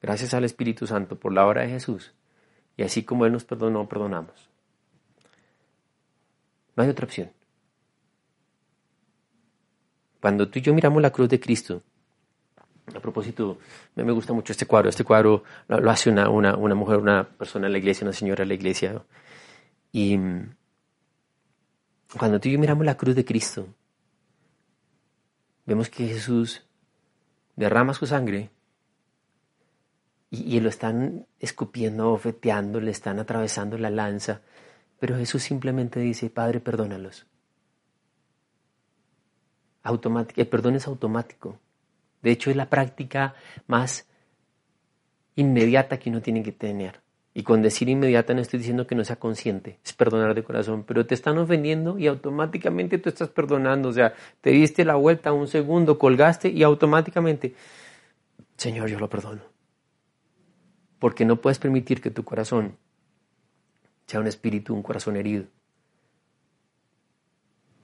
gracias 0.02 0.34
al 0.34 0.44
Espíritu 0.44 0.86
Santo 0.86 1.18
por 1.18 1.34
la 1.34 1.46
obra 1.48 1.62
de 1.62 1.70
Jesús, 1.70 2.14
y 2.78 2.84
así 2.84 3.04
como 3.04 3.26
Él 3.26 3.34
nos 3.34 3.44
perdonó, 3.44 3.88
perdonamos. 3.88 4.50
No 6.76 6.84
hay 6.84 6.90
otra 6.90 7.06
opción. 7.06 7.32
Cuando 10.22 10.48
tú 10.48 10.60
y 10.60 10.62
yo 10.62 10.74
miramos 10.74 11.02
la 11.02 11.12
cruz 11.12 11.30
de 11.30 11.40
Cristo, 11.40 11.82
a 12.96 13.00
propósito, 13.00 13.58
me 13.96 14.12
gusta 14.12 14.34
mucho 14.34 14.52
este 14.52 14.66
cuadro. 14.66 14.90
Este 14.90 15.04
cuadro 15.04 15.44
lo, 15.68 15.90
hace 15.90 16.10
una, 16.10 16.28
mujer, 16.28 16.98
una 16.98 17.24
persona 17.24 17.68
en 17.68 17.74
la 17.74 17.80
iglesia, 17.80 18.06
una 18.06 18.14
señora 18.14 18.44
en 18.44 18.50
la 18.50 18.56
iglesia. 18.56 19.02
Y 19.92 20.18
cuando 22.17 22.39
tú 22.39 22.50
y 22.50 22.54
yo 22.54 22.60
miramos 22.60 22.86
la 22.86 22.97
cruz 22.97 23.15
de 23.15 23.26
Cristo, 23.26 23.67
vemos 25.65 25.89
que 25.89 26.08
Jesús 26.08 26.65
derrama 27.56 27.93
su 27.93 28.06
sangre 28.06 28.50
y, 30.30 30.60
lo 30.62 30.69
están 30.69 31.28
escupiendo, 31.39 32.12
ofeteando, 32.12 32.80
le 32.80 32.91
están 32.91 33.19
atravesando 33.19 33.78
la 33.78 33.89
lanza. 33.89 34.41
Pero 35.00 35.17
Jesús 35.17 35.43
simplemente 35.43 36.00
dice, 36.00 36.30
Padre, 36.30 36.62
perdónalos. 36.62 37.28
El 39.84 40.47
perdón 40.47 40.76
es 40.76 40.88
automático. 40.88 41.60
De 42.21 42.32
hecho, 42.32 42.50
es 42.50 42.56
la 42.56 42.69
práctica 42.69 43.36
más 43.67 44.08
inmediata 45.36 45.97
que 46.00 46.10
uno 46.10 46.21
tiene 46.21 46.43
que 46.43 46.52
tener. 46.54 47.02
Y 47.34 47.44
con 47.44 47.62
decir 47.62 47.88
inmediata 47.88 48.34
no 48.34 48.41
estoy 48.41 48.60
diciendo 48.60 48.88
que 48.88 48.96
no 48.96 49.06
sea 49.06 49.15
consciente, 49.15 49.80
es 49.86 49.94
perdonar 49.94 50.36
de 50.36 50.44
corazón, 50.44 50.84
pero 50.86 51.06
te 51.06 51.15
están 51.15 51.38
ofendiendo 51.38 51.98
y 51.98 52.08
automáticamente 52.08 52.98
tú 52.98 53.10
estás 53.10 53.30
perdonando. 53.30 53.89
O 53.89 53.94
sea, 53.94 54.13
te 54.41 54.50
diste 54.50 54.84
la 54.84 54.96
vuelta 54.96 55.32
un 55.32 55.48
segundo, 55.48 55.98
colgaste 55.98 56.50
y 56.50 56.63
automáticamente, 56.63 57.56
Señor, 58.58 58.89
yo 58.89 59.00
lo 59.00 59.10
perdono 59.10 59.52
porque 61.02 61.26
no 61.26 61.41
puedes 61.41 61.58
permitir 61.58 62.00
que 62.00 62.12
tu 62.12 62.24
corazón 62.24 62.78
sea 64.06 64.20
un 64.20 64.28
espíritu, 64.28 64.76
un 64.76 64.84
corazón 64.84 65.15
herido. 65.15 65.46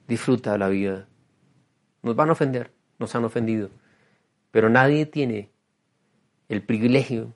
Disfruta 0.06 0.56
la 0.56 0.68
vida. 0.68 1.08
Nos 2.04 2.14
van 2.14 2.28
a 2.28 2.32
ofender, 2.32 2.70
nos 3.00 3.16
han 3.16 3.24
ofendido, 3.24 3.70
pero 4.52 4.70
nadie 4.70 5.04
tiene 5.04 5.50
el 6.48 6.62
privilegio, 6.62 7.34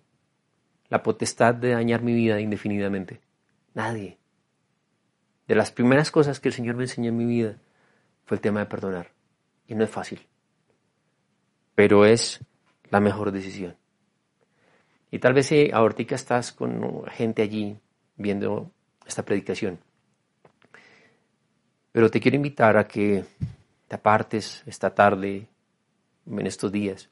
la 0.93 1.03
potestad 1.03 1.55
de 1.55 1.71
dañar 1.71 2.03
mi 2.03 2.13
vida 2.13 2.39
indefinidamente. 2.39 3.23
Nadie. 3.73 4.19
De 5.49 5.55
las 5.55 5.73
primeras 5.73 6.11
cosas 6.11 6.39
que 6.39 6.51
el 6.51 6.55
Señor 6.55 6.77
me 6.77 6.83
enseñó 6.83 7.09
en 7.09 7.17
mi 7.17 7.25
vida 7.25 7.57
fue 8.27 8.35
el 8.35 8.43
tema 8.43 8.61
de 8.61 8.67
perdonar. 8.67 9.11
Y 9.67 9.75
no 9.75 9.85
es 9.85 9.89
fácil, 9.89 10.21
pero 11.75 12.05
es 12.05 12.41
la 12.91 13.01
mejor 13.01 13.33
decisión. 13.33 13.75
Y 15.11 15.19
tal 15.19 15.33
vez 15.33 15.51
eh, 15.53 15.71
ahorita 15.73 16.15
estás 16.15 16.53
con 16.53 17.07
gente 17.07 17.41
allí 17.41 17.79
viendo 18.17 18.71
esta 19.07 19.25
predicación. 19.25 19.79
Pero 21.91 22.11
te 22.11 22.21
quiero 22.21 22.37
invitar 22.37 22.77
a 22.77 22.87
que 22.87 23.25
te 23.89 23.97
apartes 23.97 24.63
esta 24.67 24.95
tarde, 24.95 25.47
en 26.27 26.47
estos 26.47 26.71
días. 26.71 27.09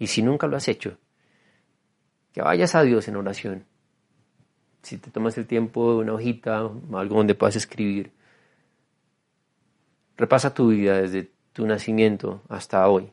Y 0.00 0.08
si 0.08 0.22
nunca 0.22 0.48
lo 0.48 0.56
has 0.56 0.66
hecho, 0.66 0.98
que 2.32 2.42
vayas 2.42 2.74
a 2.74 2.82
Dios 2.82 3.08
en 3.08 3.16
oración. 3.16 3.64
Si 4.82 4.98
te 4.98 5.10
tomas 5.10 5.38
el 5.38 5.46
tiempo 5.46 5.92
de 5.92 5.98
una 5.98 6.14
hojita, 6.14 6.58
algo 6.58 7.16
donde 7.16 7.34
puedas 7.34 7.56
escribir, 7.56 8.12
repasa 10.16 10.54
tu 10.54 10.68
vida 10.68 11.00
desde 11.00 11.30
tu 11.52 11.66
nacimiento 11.66 12.42
hasta 12.48 12.88
hoy, 12.88 13.10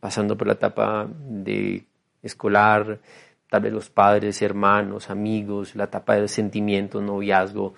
pasando 0.00 0.36
por 0.36 0.46
la 0.46 0.54
etapa 0.54 1.08
de 1.08 1.86
escolar, 2.22 3.00
tal 3.48 3.62
vez 3.62 3.72
los 3.72 3.88
padres, 3.88 4.42
hermanos, 4.42 5.08
amigos, 5.10 5.74
la 5.74 5.84
etapa 5.84 6.16
de 6.16 6.28
sentimiento, 6.28 7.00
noviazgo, 7.00 7.74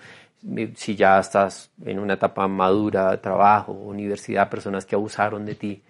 eh, 0.55 0.73
si 0.75 0.95
ya 0.95 1.19
estás 1.19 1.71
en 1.85 1.99
una 1.99 2.15
etapa 2.15 2.47
madura, 2.47 3.21
trabajo, 3.21 3.71
universidad, 3.73 4.49
personas 4.49 4.85
que 4.85 4.95
abusaron 4.95 5.45
de 5.45 5.55
ti. 5.55 5.81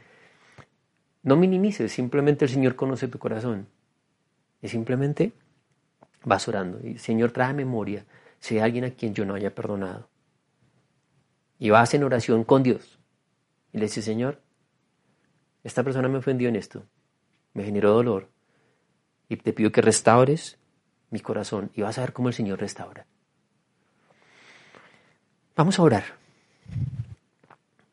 No 1.24 1.36
minimices, 1.36 1.92
simplemente 1.92 2.46
el 2.46 2.52
Señor 2.52 2.76
conoce 2.76 3.08
tu 3.08 3.20
corazón. 3.20 3.68
Y 4.62 4.68
simplemente 4.68 5.34
vas 6.24 6.48
orando. 6.48 6.86
Y 6.86 6.98
Señor, 6.98 7.32
trae 7.32 7.54
memoria 7.54 8.06
si 8.40 8.56
hay 8.56 8.62
alguien 8.62 8.86
a 8.86 8.92
quien 8.92 9.14
yo 9.14 9.26
no 9.26 9.36
haya 9.36 9.54
perdonado. 9.54 10.10
Y 11.58 11.70
vas 11.70 11.94
en 11.94 12.04
oración 12.04 12.44
con 12.44 12.64
Dios. 12.64 13.00
Y 13.74 13.78
le 13.78 13.86
dices, 13.86 14.06
Señor, 14.06 14.42
esta 15.64 15.84
persona 15.84 16.08
me 16.08 16.18
ofendió 16.18 16.50
en 16.50 16.56
esto, 16.56 16.86
me 17.54 17.64
generó 17.64 17.92
dolor, 17.92 18.30
y 19.28 19.38
te 19.38 19.54
pido 19.54 19.72
que 19.72 19.82
restaures 19.82 20.58
mi 21.12 21.20
corazón 21.20 21.72
y 21.76 21.82
vas 21.82 21.98
a 21.98 22.02
ver 22.02 22.14
cómo 22.14 22.30
el 22.30 22.34
Señor 22.34 22.60
restaura. 22.60 23.06
Vamos 25.56 25.78
a 25.78 25.84
orar. 25.84 26.04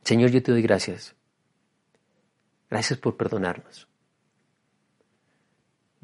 Señor, 0.04 0.30
yo 0.30 0.42
te 0.42 0.52
doy 0.52 0.62
gracias. 0.62 1.14
Gracias 2.70 2.98
por 2.98 3.16
perdonarnos. 3.16 3.88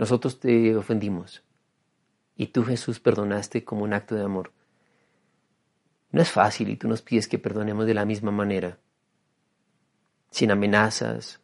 Nosotros 0.03 0.41
te 0.41 0.75
ofendimos 0.75 1.45
y 2.35 2.49
tú 2.49 2.65
Jesús 2.65 2.99
perdonaste 2.99 3.63
como 3.63 3.85
un 3.85 3.93
acto 3.93 4.17
de 4.17 4.25
amor. 4.25 4.51
No 6.11 6.21
es 6.21 6.29
fácil 6.29 6.71
y 6.71 6.77
tú 6.77 6.89
nos 6.89 7.03
pides 7.03 7.29
que 7.29 7.39
perdonemos 7.39 7.87
de 7.87 7.95
la 7.95 8.05
misma 8.05 8.33
manera, 8.33 8.81
sin 10.29 10.51
amenazas, 10.51 11.41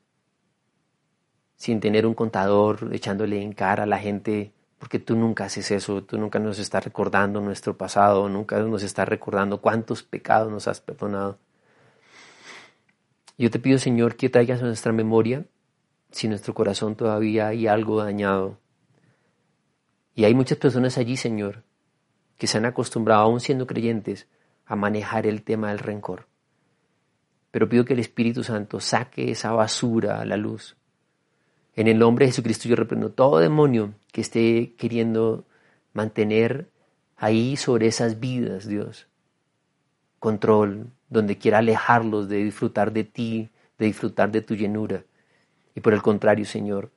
sin 1.55 1.79
tener 1.79 2.05
un 2.05 2.15
contador 2.15 2.89
echándole 2.91 3.41
en 3.41 3.53
cara 3.53 3.85
a 3.85 3.87
la 3.87 4.01
gente 4.01 4.53
porque 4.81 4.99
tú 4.99 5.15
nunca 5.15 5.45
haces 5.45 5.71
eso, 5.71 6.03
tú 6.03 6.19
nunca 6.19 6.41
nos 6.41 6.59
estás 6.59 6.85
recordando 6.85 7.41
nuestro 7.41 7.79
pasado, 7.79 8.29
nunca 8.29 8.59
nos 8.59 8.83
estás 8.83 9.09
recordando 9.09 9.61
cuántos 9.61 10.03
pecados 10.03 10.51
nos 10.51 10.67
has 10.67 10.81
perdonado. 10.81 11.39
Yo 13.39 13.53
te 13.53 13.61
pido, 13.61 13.79
Señor, 13.79 14.17
que 14.17 14.29
traigas 14.29 14.61
a 14.63 14.67
nuestra 14.67 14.93
memoria 14.93 15.45
si 16.11 16.29
nuestro 16.29 16.55
corazón 16.55 16.97
todavía 16.97 17.49
hay 17.49 17.67
algo 17.67 18.03
dañado. 18.03 18.59
Y 20.15 20.25
hay 20.25 20.35
muchas 20.35 20.59
personas 20.59 20.99
allí, 20.99 21.17
Señor, 21.17 21.63
que 22.37 22.47
se 22.47 22.59
han 22.59 22.65
acostumbrado, 22.65 23.23
aún 23.23 23.41
siendo 23.41 23.67
creyentes, 23.67 24.27
a 24.67 24.77
manejar 24.77 25.27
el 25.27 25.43
tema 25.43 25.69
del 25.69 25.79
rencor. 25.79 26.27
Pero 27.51 27.69
pido 27.69 27.85
que 27.85 27.95
el 27.95 28.01
Espíritu 28.01 28.45
Santo 28.45 28.81
saque 28.81 29.31
esa 29.31 29.53
basura 29.53 30.21
a 30.21 30.25
la 30.25 30.37
luz. 30.37 30.77
En 31.75 31.87
el 31.87 31.99
nombre 31.99 32.27
de 32.27 32.33
Jesucristo 32.33 32.69
yo 32.69 32.77
reprendo 32.77 33.11
todo 33.13 33.39
demonio 33.39 33.95
que 34.13 34.21
esté 34.21 34.75
queriendo 34.77 35.47
mantener 35.93 36.69
ahí 37.17 37.57
sobre 37.57 37.87
esas 37.87 38.21
vidas, 38.21 38.67
Dios. 38.67 39.07
Control, 40.19 40.91
donde 41.09 41.39
quiera 41.39 41.59
alejarlos 41.59 42.29
de 42.29 42.39
disfrutar 42.39 42.93
de 42.93 43.05
ti, 43.05 43.51
de 43.79 43.87
disfrutar 43.87 44.31
de 44.33 44.43
tu 44.43 44.55
llenura. 44.55 45.05
Y 45.75 45.81
por 45.81 45.95
el 45.95 46.03
contrario, 46.03 46.45
Señor, 46.45 46.91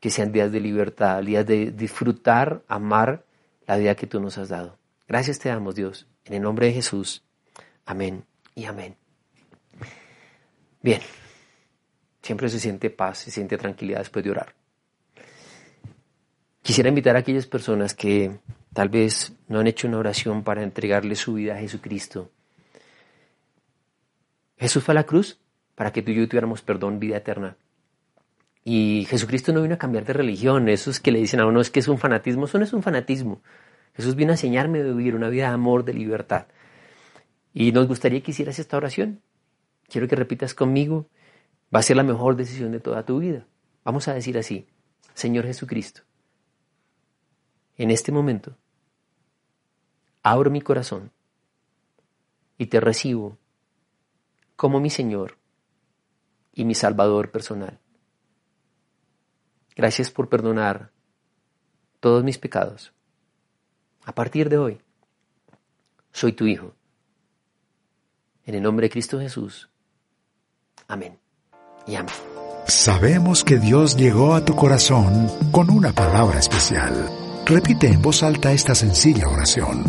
que 0.00 0.10
sean 0.10 0.32
días 0.32 0.50
de 0.50 0.60
libertad, 0.60 1.22
días 1.22 1.46
de 1.46 1.70
disfrutar, 1.70 2.62
amar 2.68 3.24
la 3.66 3.76
vida 3.76 3.94
que 3.94 4.06
tú 4.06 4.20
nos 4.20 4.38
has 4.38 4.48
dado. 4.48 4.78
Gracias 5.06 5.38
te 5.38 5.48
damos, 5.48 5.74
Dios, 5.74 6.06
en 6.24 6.34
el 6.34 6.42
nombre 6.42 6.66
de 6.66 6.72
Jesús. 6.72 7.22
Amén 7.84 8.24
y 8.54 8.64
amén. 8.64 8.96
Bien, 10.82 11.00
siempre 12.22 12.48
se 12.48 12.58
siente 12.58 12.90
paz, 12.90 13.18
se 13.18 13.30
siente 13.30 13.58
tranquilidad 13.58 13.98
después 13.98 14.24
de 14.24 14.30
orar. 14.30 14.54
Quisiera 16.62 16.88
invitar 16.88 17.16
a 17.16 17.20
aquellas 17.20 17.46
personas 17.46 17.94
que 17.94 18.38
tal 18.72 18.88
vez 18.88 19.32
no 19.48 19.60
han 19.60 19.66
hecho 19.66 19.88
una 19.88 19.98
oración 19.98 20.42
para 20.42 20.62
entregarle 20.62 21.16
su 21.16 21.34
vida 21.34 21.54
a 21.54 21.58
Jesucristo. 21.58 22.30
Jesús 24.56 24.84
fue 24.84 24.92
a 24.92 24.94
la 24.94 25.04
cruz 25.04 25.38
para 25.74 25.92
que 25.92 26.02
tú 26.02 26.10
y 26.12 26.16
yo 26.16 26.28
tuviéramos 26.28 26.62
perdón, 26.62 27.00
vida 27.00 27.16
eterna. 27.16 27.56
Y 28.64 29.06
Jesucristo 29.08 29.52
no 29.52 29.62
vino 29.62 29.74
a 29.74 29.78
cambiar 29.78 30.04
de 30.04 30.12
religión. 30.12 30.68
Esos 30.68 31.00
que 31.00 31.12
le 31.12 31.18
dicen 31.18 31.40
a 31.40 31.46
uno 31.46 31.60
es 31.60 31.70
que 31.70 31.80
es 31.80 31.88
un 31.88 31.98
fanatismo, 31.98 32.44
eso 32.44 32.58
no 32.58 32.64
es 32.64 32.72
un 32.72 32.82
fanatismo. 32.82 33.42
Jesús 33.94 34.14
vino 34.14 34.30
a 34.30 34.34
enseñarme 34.34 34.80
a 34.80 34.84
vivir 34.84 35.14
una 35.14 35.28
vida 35.28 35.48
de 35.48 35.54
amor, 35.54 35.84
de 35.84 35.94
libertad. 35.94 36.46
Y 37.52 37.72
nos 37.72 37.88
gustaría 37.88 38.22
que 38.22 38.30
hicieras 38.30 38.58
esta 38.58 38.76
oración. 38.76 39.22
Quiero 39.88 40.06
que 40.06 40.16
repitas 40.16 40.54
conmigo. 40.54 41.08
Va 41.74 41.80
a 41.80 41.82
ser 41.82 41.96
la 41.96 42.02
mejor 42.02 42.36
decisión 42.36 42.72
de 42.72 42.80
toda 42.80 43.04
tu 43.04 43.18
vida. 43.18 43.46
Vamos 43.84 44.08
a 44.08 44.14
decir 44.14 44.36
así, 44.38 44.66
Señor 45.14 45.46
Jesucristo, 45.46 46.02
en 47.76 47.90
este 47.90 48.12
momento 48.12 48.56
abro 50.22 50.50
mi 50.50 50.60
corazón 50.60 51.12
y 52.58 52.66
te 52.66 52.80
recibo 52.80 53.38
como 54.56 54.80
mi 54.80 54.90
Señor 54.90 55.38
y 56.52 56.64
mi 56.64 56.74
Salvador 56.74 57.30
personal. 57.30 57.78
Gracias 59.80 60.10
por 60.10 60.28
perdonar 60.28 60.90
todos 62.00 62.22
mis 62.22 62.36
pecados. 62.36 62.92
A 64.04 64.14
partir 64.14 64.50
de 64.50 64.58
hoy, 64.58 64.82
soy 66.12 66.34
tu 66.34 66.44
Hijo. 66.44 66.74
En 68.44 68.56
el 68.56 68.62
nombre 68.62 68.84
de 68.84 68.90
Cristo 68.90 69.18
Jesús. 69.18 69.70
Amén. 70.86 71.18
Y 71.86 71.94
amén. 71.94 72.14
Sabemos 72.66 73.42
que 73.42 73.58
Dios 73.58 73.96
llegó 73.96 74.34
a 74.34 74.44
tu 74.44 74.54
corazón 74.54 75.28
con 75.50 75.70
una 75.70 75.94
palabra 75.94 76.38
especial. 76.38 76.92
Repite 77.46 77.86
en 77.86 78.02
voz 78.02 78.22
alta 78.22 78.52
esta 78.52 78.74
sencilla 78.74 79.28
oración. 79.28 79.82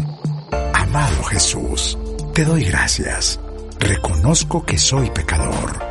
Amado 0.74 1.22
Jesús, 1.24 1.98
te 2.34 2.46
doy 2.46 2.64
gracias. 2.64 3.42
Reconozco 3.78 4.66
que 4.66 4.78
soy 4.78 5.10
pecador, 5.10 5.91